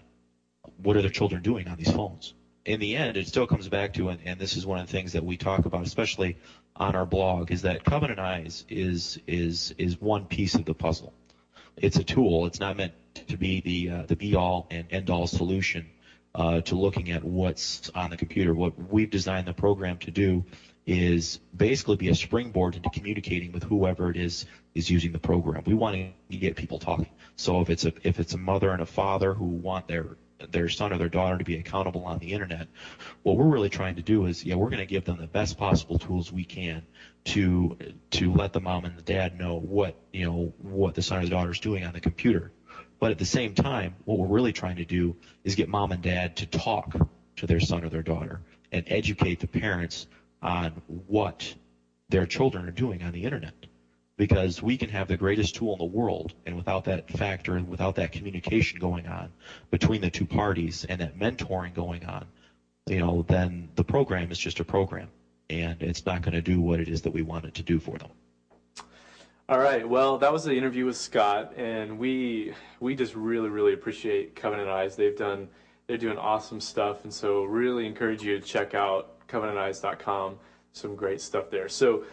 [0.82, 2.34] what are their children doing on these phones.
[2.66, 4.92] In the end, it still comes back to, and, and this is one of the
[4.92, 6.38] things that we talk about, especially
[6.76, 11.14] on our blog, is that Covenant Eyes is is is one piece of the puzzle.
[11.78, 12.46] It's a tool.
[12.46, 12.94] It's not meant
[13.28, 15.88] to be the uh, the be all and end all solution
[16.36, 18.54] uh, to looking at what's on the computer.
[18.54, 20.44] What we've designed the program to do
[20.88, 25.62] is basically be a springboard into communicating with whoever it is is using the program.
[25.66, 25.98] We want
[26.32, 27.10] to get people talking.
[27.36, 30.16] So if it's a if it's a mother and a father who want their
[30.50, 32.68] their son or their daughter to be accountable on the internet,
[33.24, 35.58] what we're really trying to do is, yeah, we're going to give them the best
[35.58, 36.84] possible tools we can
[37.26, 37.78] to
[38.12, 41.24] to let the mom and the dad know what you know what the son or
[41.24, 42.52] the daughter is doing on the computer.
[43.00, 46.02] But at the same time, what we're really trying to do is get mom and
[46.02, 46.96] dad to talk
[47.36, 48.40] to their son or their daughter
[48.72, 50.08] and educate the parents
[50.42, 50.72] on
[51.08, 51.54] what
[52.10, 53.54] their children are doing on the internet.
[54.18, 57.68] Because we can have the greatest tool in the world, and without that factor and
[57.68, 59.30] without that communication going on
[59.70, 62.26] between the two parties and that mentoring going on,
[62.88, 65.08] you know, then the program is just a program,
[65.52, 67.78] and it's not going to do what it is that we want it to do
[67.78, 68.10] for them.
[69.50, 69.88] All right.
[69.88, 74.68] Well, that was the interview with Scott, and we we just really really appreciate Covenant
[74.68, 74.96] Eyes.
[74.96, 75.48] They've done
[75.86, 80.38] they're doing awesome stuff, and so really encourage you to check out covenanteyes.com.
[80.74, 81.70] Some great stuff there.
[81.70, 82.04] So,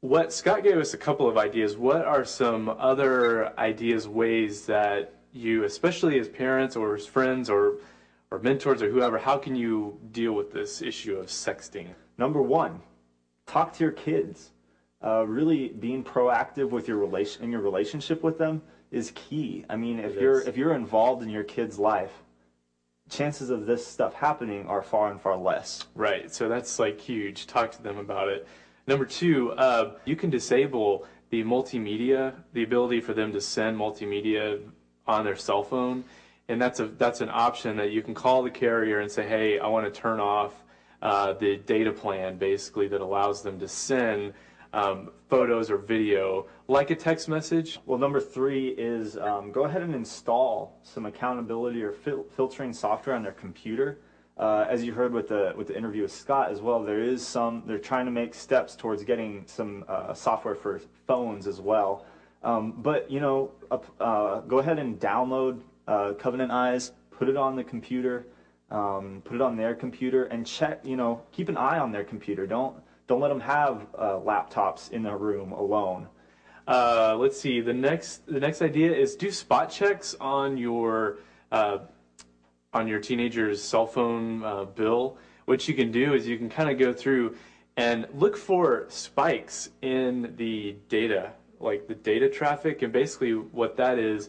[0.00, 1.76] what Scott gave us a couple of ideas.
[1.76, 7.78] What are some other ideas, ways that you, especially as parents or as friends or
[8.30, 11.88] or mentors or whoever, how can you deal with this issue of sexting?
[12.18, 12.80] Number one,
[13.46, 14.50] talk to your kids.
[15.02, 19.64] Uh, really being proactive with your relation in your relationship with them is key.
[19.70, 22.12] I mean, if you're if you're involved in your kid's life,
[23.08, 25.86] chances of this stuff happening are far and far less.
[25.94, 26.32] Right.
[26.32, 27.46] So that's like huge.
[27.46, 28.46] Talk to them about it.
[28.86, 34.60] Number two, uh, you can disable the multimedia, the ability for them to send multimedia
[35.06, 36.04] on their cell phone,
[36.48, 39.58] and that's a that's an option that you can call the carrier and say, hey,
[39.58, 40.54] I want to turn off
[41.02, 44.32] uh, the data plan, basically that allows them to send
[44.72, 47.78] um, photos or video like a text message.
[47.86, 53.16] Well, number three is um, go ahead and install some accountability or fil- filtering software
[53.16, 53.98] on their computer.
[54.36, 57.26] Uh, as you heard with the with the interview with Scott as well, there is
[57.26, 57.64] some.
[57.66, 62.06] They're trying to make steps towards getting some uh, software for phones as well.
[62.44, 67.56] Um, but you know, uh, go ahead and download uh, Covenant Eyes, put it on
[67.56, 68.26] the computer,
[68.70, 70.84] um, put it on their computer, and check.
[70.84, 72.46] You know, keep an eye on their computer.
[72.46, 72.76] Don't
[73.08, 76.06] don't let them have uh, laptops in their room alone.
[76.68, 77.60] Uh, let's see.
[77.60, 81.18] The next the next idea is do spot checks on your
[81.50, 81.78] uh,
[82.74, 85.16] on your teenager's cell phone uh, bill.
[85.46, 87.36] What you can do is you can kind of go through
[87.78, 93.98] and look for spikes in the data, like the data traffic, and basically what that
[93.98, 94.28] is,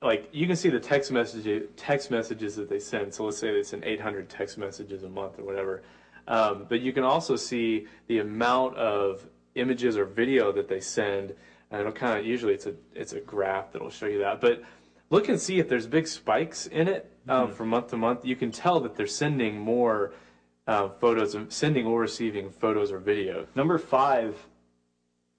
[0.00, 3.12] like you can see the text messages text messages that they send.
[3.12, 5.82] So let's say they send 800 text messages a month or whatever.
[6.28, 11.34] Um, but you can also see the amount of images or video that they send,
[11.70, 14.40] and it'll kind of usually it's a it's a graph that'll show you that.
[14.40, 14.62] But
[15.10, 18.24] look and see if there's big spikes in it um, from month to month.
[18.24, 20.12] You can tell that they're sending more
[20.66, 23.46] uh, photos, of sending or receiving photos or video.
[23.54, 24.36] Number five,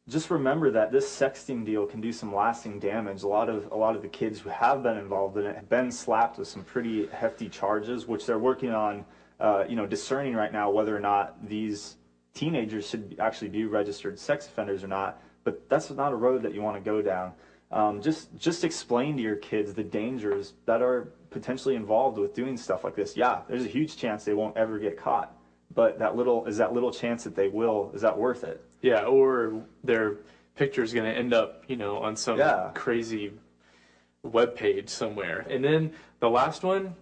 [0.07, 3.23] just remember that this sexting deal can do some lasting damage.
[3.23, 5.69] A lot of a lot of the kids who have been involved in it have
[5.69, 9.03] been slapped with some pretty hefty charges, which they're working on,
[9.39, 11.95] uh, you know, discerning right now whether or not these
[12.33, 15.21] teenagers should actually be registered sex offenders or not.
[15.43, 17.33] But that's not a road that you want to go down.
[17.71, 22.57] Um, just just explain to your kids the dangers that are potentially involved with doing
[22.57, 23.15] stuff like this.
[23.17, 25.33] Yeah, there's a huge chance they won't ever get caught,
[25.73, 28.61] but that little is that little chance that they will is that worth it?
[28.81, 30.17] Yeah, or their
[30.55, 32.71] picture is going to end up, you know, on some Yeah.
[32.73, 33.33] crazy
[34.23, 35.45] web page somewhere.
[35.49, 36.95] And then the last one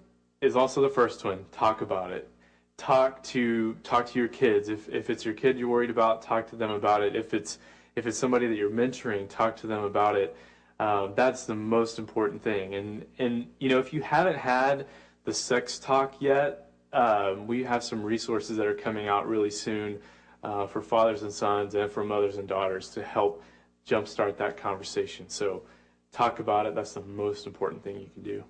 [0.46, 1.46] is also the first one.
[1.52, 2.30] Talk about it.
[2.78, 4.70] Talk to talk to your kids.
[4.70, 7.16] If if it's your kid you're worried about, talk to them about it.
[7.16, 7.58] If it's
[7.96, 10.36] if it's somebody that you're mentoring, talk to them about it.
[10.80, 12.76] Um, that's the most important thing.
[12.76, 14.88] And and you know, if you haven't had
[15.24, 20.00] the sex talk yet, um, we have some resources that are coming out really soon
[20.44, 23.42] uh, for fathers and sons and for mothers and daughters to help
[23.88, 25.30] jumpstart that conversation.
[25.30, 25.64] So
[26.12, 26.76] talk about it.
[26.76, 28.44] That's the most important thing you can do.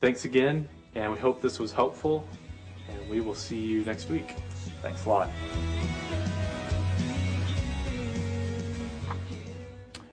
[0.00, 2.26] Thanks again, and we hope this was helpful.
[2.88, 4.34] And we will see you next week.
[4.82, 5.30] Thanks a lot.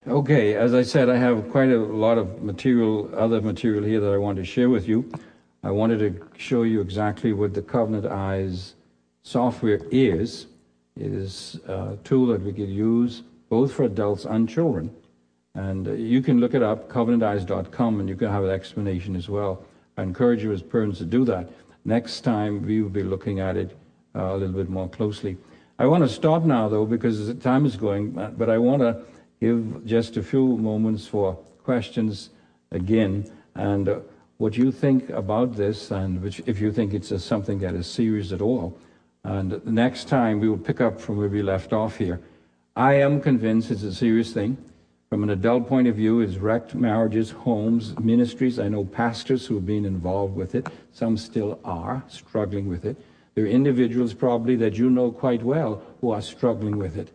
[0.08, 4.12] Okay, as I said, I have quite a lot of material, other material here that
[4.12, 5.12] I want to share with you.
[5.64, 8.76] I wanted to show you exactly what the Covenant Eyes
[9.24, 10.48] software is.
[10.96, 14.90] It is a tool that we can use both for adults and children.
[15.54, 19.66] And you can look it up, covenanteyes.com, and you can have an explanation as well.
[20.00, 21.50] I encourage you as parents to do that.
[21.84, 23.76] Next time, we will be looking at it
[24.16, 25.36] uh, a little bit more closely.
[25.78, 28.82] I want to stop now, though, because the time is going, uh, but I want
[28.82, 29.02] to
[29.42, 32.30] give just a few moments for questions
[32.72, 34.00] again and uh,
[34.38, 37.86] what you think about this, and which, if you think it's a, something that is
[37.86, 38.78] serious at all.
[39.26, 42.22] And next time, we will pick up from where we left off here.
[42.78, 44.58] I am convinced it's a serious thing.
[45.10, 48.60] From an adult point of view, it's wrecked marriages, homes, ministries.
[48.60, 50.68] I know pastors who have been involved with it.
[50.92, 52.96] Some still are struggling with it.
[53.34, 57.10] There are individuals probably that you know quite well who are struggling with it.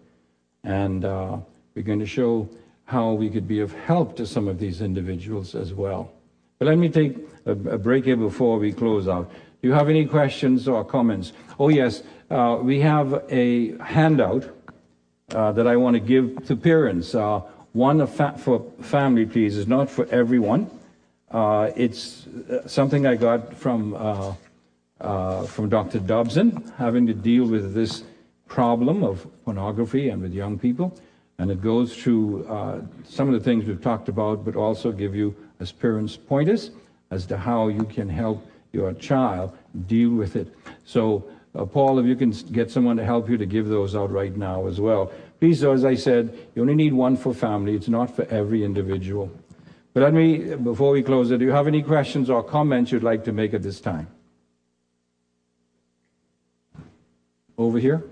[0.65, 1.37] And uh,
[1.77, 2.49] we're going to show
[2.87, 6.11] how we could be of help to some of these individuals as well.
[6.59, 7.17] But let me take
[7.47, 9.31] a, a break here before we close out.
[9.63, 11.33] Do you have any questions or comments?
[11.61, 14.51] Oh, yes, uh, we have a handout
[15.33, 17.15] uh, that I want to give to parents.
[17.15, 17.43] Uh,
[17.75, 20.71] one fa- for family, please, is not for everyone.
[21.31, 24.35] Uh, it's uh, something I got from uh,
[25.01, 25.99] uh, from Dr.
[25.99, 28.05] Dobson, having to deal with this
[28.47, 30.97] problem of pornography and with young people,
[31.39, 35.15] and it goes through uh, some of the things we've talked about, but also give
[35.15, 36.71] you as parents pointers
[37.11, 39.57] as to how you can help your child
[39.87, 40.49] deal with it.
[40.85, 41.25] So,
[41.57, 44.37] uh, Paul, if you can get someone to help you to give those out right
[44.37, 45.13] now as well.
[45.53, 47.75] Though, as I said, you only need one for family.
[47.75, 49.31] It's not for every individual.
[49.93, 53.03] But let me, before we close it, do you have any questions or comments you'd
[53.03, 54.09] like to make at this time?
[57.57, 58.03] Over here?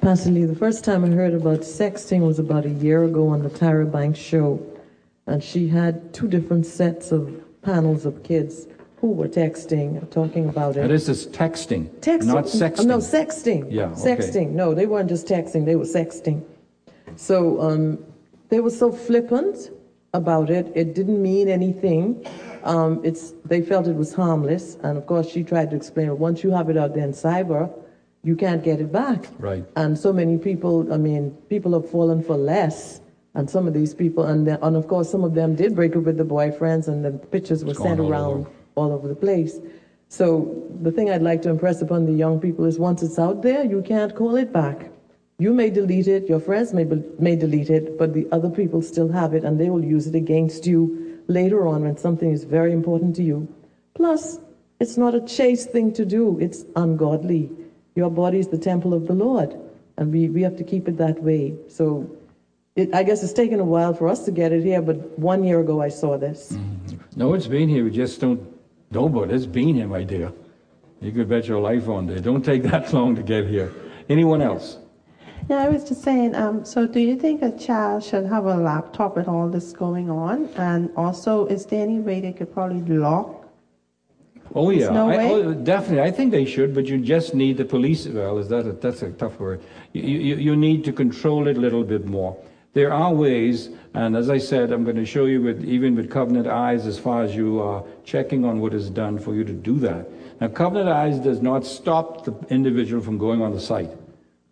[0.00, 3.42] Pastor Lee, the first time I heard about sexting was about a year ago on
[3.42, 4.60] the Tyra Banks show.
[5.26, 8.66] And she had two different sets of panels of kids
[9.02, 10.88] who were texting, talking about Now, it.
[10.88, 12.26] this is texting, Texting.
[12.26, 12.86] not sexting.
[12.86, 13.66] No, sexting.
[13.68, 14.00] Yeah, okay.
[14.00, 14.50] Sexting.
[14.52, 16.44] No, they weren't just texting, they were sexting.
[17.16, 17.98] So um,
[18.48, 19.70] they were so flippant
[20.14, 20.70] about it.
[20.76, 22.24] It didn't mean anything.
[22.62, 24.76] Um, it's, they felt it was harmless.
[24.84, 26.16] And of course, she tried to explain it.
[26.16, 27.68] Once you have it out there in cyber,
[28.22, 29.26] you can't get it back.
[29.40, 29.64] Right.
[29.74, 33.00] And so many people, I mean, people have fallen for less.
[33.34, 35.96] And some of these people, and, the, and of course, some of them did break
[35.96, 38.50] up with the boyfriends, and the pictures were sent around over.
[38.74, 39.58] All over the place.
[40.08, 43.42] So the thing I'd like to impress upon the young people is once it's out
[43.42, 44.90] there, you can't call it back.
[45.38, 46.84] You may delete it, your friends may,
[47.18, 50.14] may delete it, but the other people still have it and they will use it
[50.14, 53.48] against you later on when something is very important to you.
[53.94, 54.38] Plus,
[54.80, 57.50] it's not a chaste thing to do, it's ungodly.
[57.94, 59.56] Your body is the temple of the Lord,
[59.96, 61.54] and we, we have to keep it that way.
[61.68, 62.10] So
[62.76, 65.42] it, I guess it's taken a while for us to get it here, but one
[65.42, 66.52] year ago I saw this.
[66.52, 66.96] Mm-hmm.
[67.16, 67.84] No, it's been here.
[67.84, 68.51] We just don't
[68.92, 69.34] know about it.
[69.34, 70.32] It's been here, my dear.
[71.00, 72.22] You could bet your life on it.
[72.22, 73.72] Don't take that long to get here.
[74.08, 74.78] Anyone else?
[75.48, 78.54] Yeah, I was just saying, um, so do you think a child should have a
[78.54, 80.48] laptop with all this going on?
[80.56, 83.42] And also, is there any way they could probably lock?
[84.54, 86.02] Oh yeah, no I, oh, definitely.
[86.02, 88.06] I think they should, but you just need the police.
[88.06, 89.62] Well, is that a, that's a tough word?
[89.94, 92.36] You, you, you need to control it a little bit more.
[92.74, 96.10] There are ways, and as I said, I'm going to show you with even with
[96.10, 99.52] Covenant Eyes as far as you are checking on what is done for you to
[99.52, 100.08] do that.
[100.40, 103.90] Now, Covenant Eyes does not stop the individual from going on the site,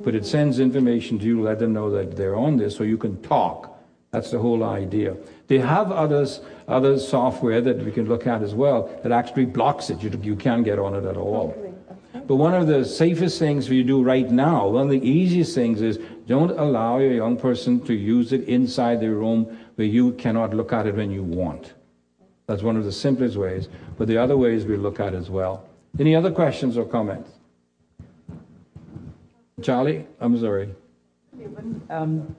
[0.00, 2.98] but it sends information to you, let them know that they're on this, so you
[2.98, 3.78] can talk.
[4.10, 5.16] That's the whole idea.
[5.46, 9.88] They have others, other software that we can look at as well that actually blocks
[9.88, 10.02] it.
[10.02, 11.69] You, you can't get on it at all.
[12.12, 15.80] But one of the safest things you do right now, one of the easiest things
[15.80, 20.52] is don't allow your young person to use it inside their room where you cannot
[20.54, 21.74] look at it when you want.
[22.46, 23.68] That's one of the simplest ways.
[23.96, 25.68] But the other ways we look at as well.
[25.98, 27.30] Any other questions or comments?
[29.62, 30.74] Charlie, I'm sorry.
[31.90, 32.34] Um,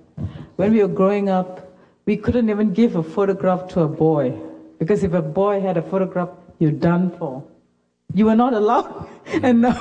[0.55, 1.71] when we were growing up,
[2.05, 4.37] we couldn't even give a photograph to a boy
[4.79, 7.43] because if a boy had a photograph, you're done for.
[8.13, 9.07] You were not allowed.
[9.27, 9.77] and now,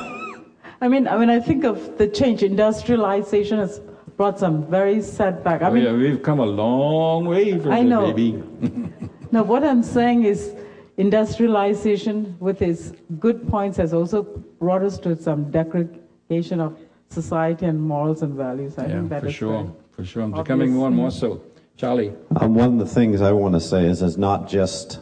[0.80, 3.80] I mean, when I think of the change, industrialization has
[4.16, 5.62] brought some very setback.
[5.62, 8.12] I Oh, mean, yeah, we've come a long way from I know.
[8.12, 8.42] baby.
[9.32, 10.54] no, what I'm saying is
[10.96, 14.22] industrialization, with its good points, has also
[14.58, 16.78] brought us to some degradation of
[17.08, 18.78] society and morals and values.
[18.78, 19.74] I yeah, think that for is sure.
[19.92, 20.22] For sure.
[20.22, 21.42] I'm becoming more and more so.
[21.76, 22.12] Charlie.
[22.36, 25.00] Um, one of the things I want to say is it's not just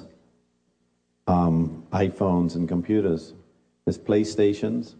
[1.29, 3.35] um, iPhones and computers.
[3.85, 4.95] There's PlayStations.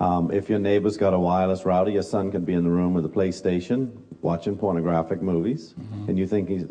[0.00, 2.94] Um, if your neighbor's got a wireless router, your son could be in the room
[2.94, 6.08] with a PlayStation watching pornographic movies, Mm-hmm.
[6.08, 6.64] and you think he's,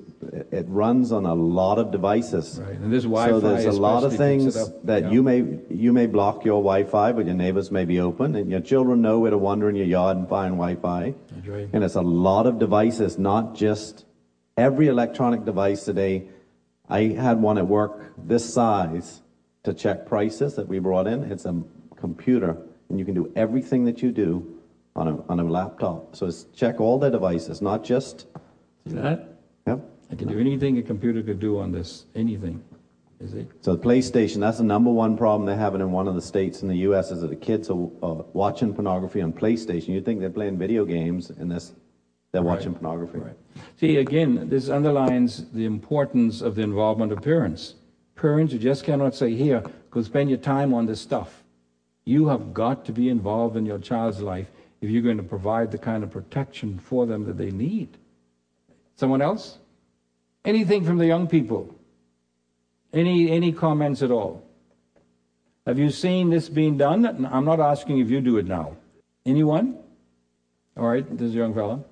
[0.51, 2.59] it runs on a lot of devices.
[2.61, 4.53] Right, and this So Wi-Fi So there's a lot of things
[4.83, 5.11] that Yeah.
[5.11, 8.59] you may you may block your Wi-Fi, but your neighbors may be open, and your
[8.61, 11.13] children know where to wander in your yard and find Wi-Fi.
[11.45, 11.69] Right.
[11.73, 14.05] And it's a lot of devices, not just
[14.57, 16.27] every electronic device today.
[16.89, 19.21] I had one at work this size
[19.63, 21.29] to check prices that we brought in.
[21.31, 21.61] It's a
[21.95, 22.57] computer,
[22.89, 24.59] and you can do everything that you do
[24.95, 26.15] on a on a laptop.
[26.15, 28.27] So it's check all the devices, not just.
[28.87, 29.27] See that?
[29.67, 29.81] Yep.
[30.11, 32.05] I can do anything a computer could do on this.
[32.15, 32.63] Anything.
[33.19, 33.49] Is it?
[33.61, 36.61] So the PlayStation, that's the number one problem they're having in one of the states
[36.61, 37.09] in the U.S.
[37.09, 39.89] is that the kids are uh, watching pornography on PlayStation.
[39.89, 41.73] You'd think they're playing video games, and this,
[42.31, 43.19] they're watching pornography.
[43.19, 43.37] Right.
[43.79, 47.75] See, again, this underlines the importance of the involvement of parents.
[48.15, 51.43] Parents, you just cannot say, here, go spend your time on this stuff.
[52.03, 54.47] You have got to be involved in your child's life
[54.81, 57.97] if you're going to provide the kind of protection for them that they need.
[58.95, 59.57] Someone else?
[60.45, 61.75] Anything from the young people?
[62.93, 64.43] Any, any comments at all?
[65.65, 67.27] Have you seen this being done?
[67.29, 68.77] I'm not asking if you do it now.
[69.25, 69.77] Anyone?
[70.77, 71.83] All right, this young fella.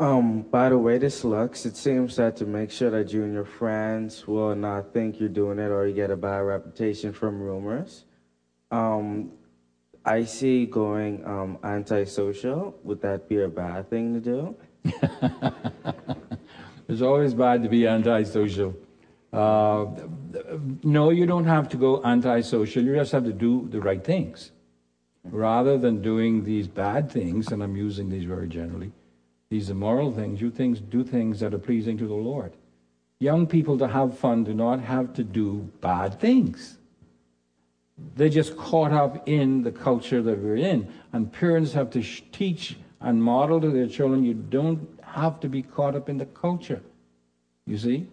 [0.00, 3.32] Um, by the way this looks, it seems that to make sure that you and
[3.32, 7.40] your friends will not think you're doing it or you get a bad reputation from
[7.40, 8.04] rumors.
[8.70, 9.32] Um,
[10.04, 12.78] I see going um, antisocial.
[12.84, 14.56] Would that be a bad thing to do?
[16.88, 18.74] It's always bad to be antisocial.
[19.30, 19.86] Uh,
[20.82, 22.82] no, you don't have to go antisocial.
[22.82, 24.52] You just have to do the right things.
[25.24, 28.92] Rather than doing these bad things, and I'm using these very generally,
[29.50, 32.52] these immoral things, you things do things that are pleasing to the Lord.
[33.20, 36.76] Young people to have fun do not have to do bad things.
[38.14, 40.92] They're just caught up in the culture that we're in.
[41.12, 45.48] And parents have to sh- teach and model to their children you don't have to
[45.48, 46.82] be caught up in the culture.
[47.66, 48.06] You see?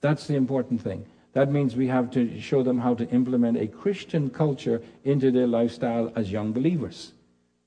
[0.00, 1.06] That's the important thing.
[1.34, 5.46] That means we have to show them how to implement a Christian culture into their
[5.46, 7.12] lifestyle as young believers.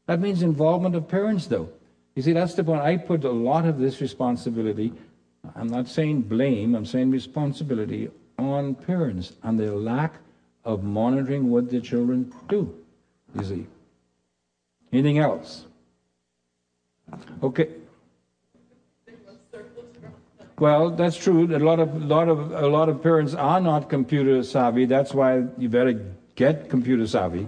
[0.08, 1.70] That means involvement of parents, though.
[2.16, 2.82] You see, that's the point.
[2.82, 4.94] I put a lot of this responsibility,
[5.56, 10.16] I'm not saying blame, I'm saying responsibility on parents and their lack
[10.66, 12.74] of monitoring what their children do.
[13.36, 13.68] You see.
[14.92, 15.66] Anything else?
[17.42, 17.70] Okay.
[20.60, 21.56] Well, that's true.
[21.56, 24.86] A lot of lot of a lot of parents are not computer savvy.
[24.86, 26.06] That's why you better
[26.36, 27.48] get computer savvy,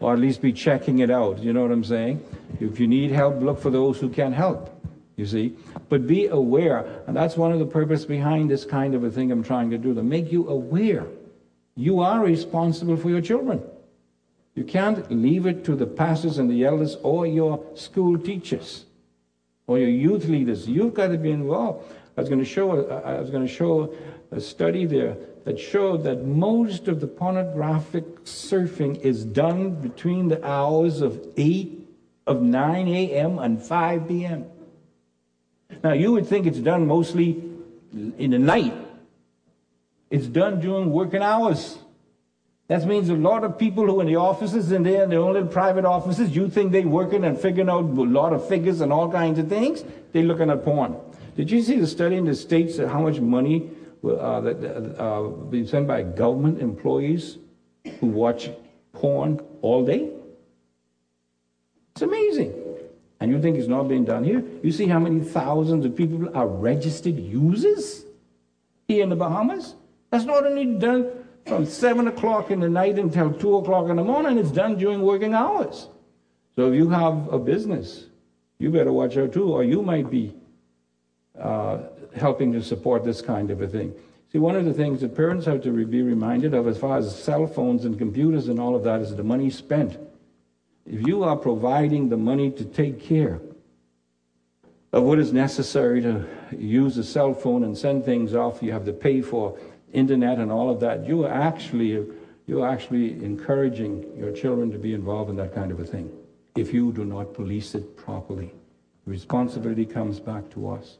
[0.00, 1.38] or at least be checking it out.
[1.42, 2.22] You know what I'm saying?
[2.60, 4.72] If you need help, look for those who can help.
[5.16, 5.56] You see,
[5.88, 9.32] but be aware, and that's one of the purpose behind this kind of a thing
[9.32, 11.06] I'm trying to do to make you aware.
[11.74, 13.62] You are responsible for your children.
[14.54, 18.84] You can't leave it to the pastors and the elders or your school teachers
[19.66, 20.68] or your youth leaders.
[20.68, 21.92] You've got to be involved.
[22.16, 23.94] I was going to show, I was going to show
[24.30, 30.44] a study there that showed that most of the pornographic surfing is done between the
[30.44, 31.88] hours of 8
[32.26, 33.38] of 9 a.m.
[33.38, 34.46] and 5 p.m.
[35.82, 37.42] Now you would think it's done mostly
[37.92, 38.74] in the night.
[40.10, 41.78] It's done during working hours.
[42.68, 45.20] That means a lot of people who are in the offices and they're in their
[45.20, 48.80] own little private offices, you think they're working and figuring out a lot of figures
[48.80, 49.84] and all kinds of things.
[50.12, 50.96] They're looking at porn.
[51.36, 53.70] Did you see the study in the States that how much money
[54.04, 57.38] uh, that uh, being sent by government employees
[58.00, 58.50] who watch
[58.92, 60.10] porn all day?
[61.92, 62.52] It's amazing.
[63.20, 64.44] And you think it's not being done here?
[64.62, 68.04] You see how many thousands of people are registered users
[68.86, 69.74] here in the Bahamas?
[70.10, 71.10] That's not only done
[71.46, 75.00] from 7 o'clock in the night until 2 o'clock in the morning, it's done during
[75.02, 75.88] working hours.
[76.56, 78.06] So if you have a business,
[78.58, 80.34] you better watch out too, or you might be
[81.38, 81.78] uh,
[82.16, 83.94] helping to support this kind of a thing.
[84.32, 87.16] See, one of the things that parents have to be reminded of as far as
[87.16, 89.98] cell phones and computers and all of that is the money spent.
[90.84, 93.40] If you are providing the money to take care
[94.92, 98.84] of what is necessary to use a cell phone and send things off, you have
[98.86, 99.58] to pay for
[99.92, 102.06] internet and all of that, you are actually
[102.46, 106.10] you're actually encouraging your children to be involved in that kind of a thing
[106.54, 108.52] if you do not police it properly.
[109.04, 110.98] Responsibility comes back to us.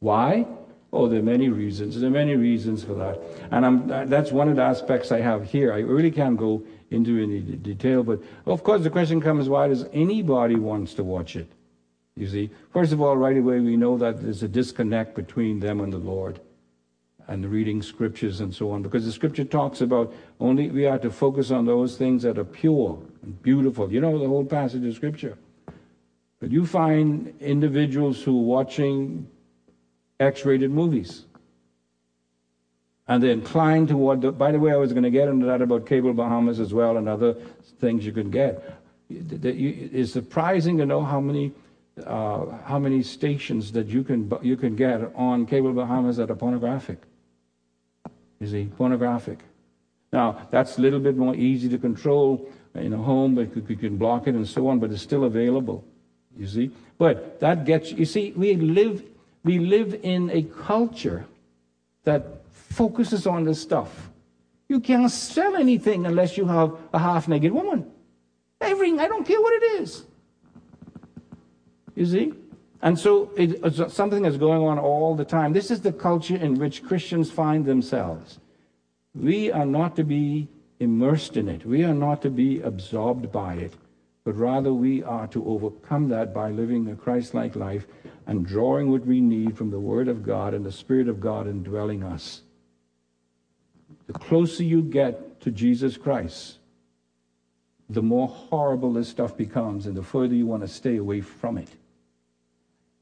[0.00, 0.46] Why?
[0.92, 2.00] Oh, there are many reasons.
[2.00, 3.20] There are many reasons for that.
[3.50, 5.72] And I'm, uh, that's one of the aspects I have here.
[5.72, 9.84] I really can't go into any detail, but of course the question comes, why does
[9.92, 11.46] anybody wants to watch it?
[12.16, 15.80] You see, first of all, right away we know that there's a disconnect between them
[15.80, 16.40] and the Lord
[17.28, 21.10] and reading scriptures and so on, because the scripture talks about only we are to
[21.10, 23.92] focus on those things that are pure and beautiful.
[23.92, 25.38] You know the whole passage of scripture.
[26.40, 29.28] But you find individuals who are watching
[30.20, 31.24] X-rated movies.
[33.08, 35.60] And they're inclined toward, the, by the way, I was going to get into that
[35.60, 37.34] about Cable Bahamas as well and other
[37.80, 38.78] things you can get.
[39.08, 41.50] It's surprising to know how many,
[42.06, 46.36] uh, how many stations that you can, you can get on Cable Bahamas that are
[46.36, 46.98] pornographic.
[48.38, 49.40] You see, pornographic.
[50.12, 53.96] Now, that's a little bit more easy to control in a home, but you can
[53.96, 55.84] block it and so on, but it's still available.
[56.38, 56.70] You see?
[56.96, 59.02] But that gets, you see, we live
[59.44, 61.26] we live in a culture
[62.04, 64.10] that focuses on this stuff.
[64.68, 67.90] You can't sell anything unless you have a half naked woman.
[68.60, 70.04] Everything, I don't care what it is.
[71.94, 72.34] You see?
[72.82, 75.52] And so it's something that's going on all the time.
[75.52, 78.38] This is the culture in which Christians find themselves.
[79.14, 83.54] We are not to be immersed in it, we are not to be absorbed by
[83.54, 83.74] it,
[84.24, 87.86] but rather we are to overcome that by living a Christ like life
[88.30, 91.48] and drawing what we need from the Word of God and the Spirit of God
[91.48, 92.42] indwelling us.
[94.06, 96.58] The closer you get to Jesus Christ,
[97.88, 101.58] the more horrible this stuff becomes, and the further you want to stay away from
[101.58, 101.70] it.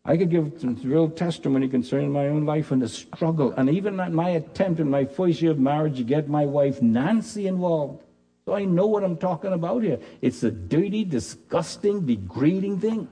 [0.02, 3.96] I could give some real testimony concerning my own life and the struggle, and even
[3.96, 8.02] my attempt in my first year of marriage to get my wife Nancy involved.
[8.46, 9.98] So I know what I'm talking about here.
[10.22, 13.08] It's a dirty, disgusting, degrading thing.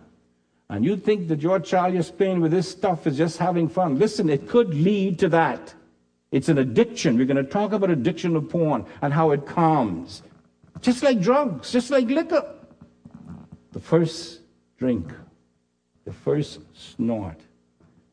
[0.69, 3.99] And you think that your child you're playing with this stuff is just having fun.
[3.99, 5.75] Listen, it could lead to that.
[6.33, 7.17] It's an addiction.
[7.17, 10.23] We're going to talk about addiction of porn and how it comes.
[10.81, 12.45] Just like drugs, just like liquor.
[13.73, 14.41] The first
[14.77, 15.13] drink,
[16.05, 17.41] the first snort,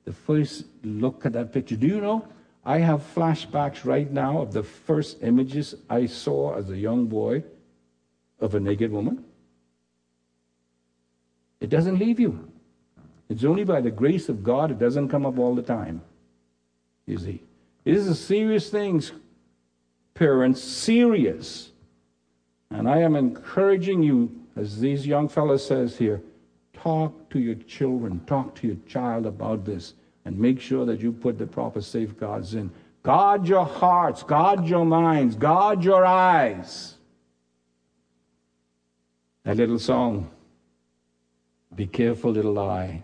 [0.05, 1.75] the first look at that picture.
[1.75, 2.27] Do you know?
[2.65, 7.43] I have flashbacks right now of the first images I saw as a young boy
[8.39, 9.25] of a naked woman.
[11.63, 12.51] It doesn't leave you.
[13.29, 16.01] It's only by the grace of God it doesn't come up all the time.
[17.05, 17.41] You see.
[17.85, 19.01] It is a serious thing,
[20.13, 21.71] parents, serious.
[22.69, 26.21] And I am encouraging you, as these young fellows says here,
[26.73, 29.93] talk to your children, talk to your child about this,
[30.25, 32.71] and make sure that you put the proper safeguards in.
[33.03, 36.95] Guard your hearts, guard your minds, guard your eyes.
[39.43, 40.29] That little song.
[41.75, 43.03] Be careful, little eye,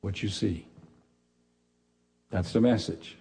[0.00, 0.66] what you see.
[2.30, 3.16] That's the message.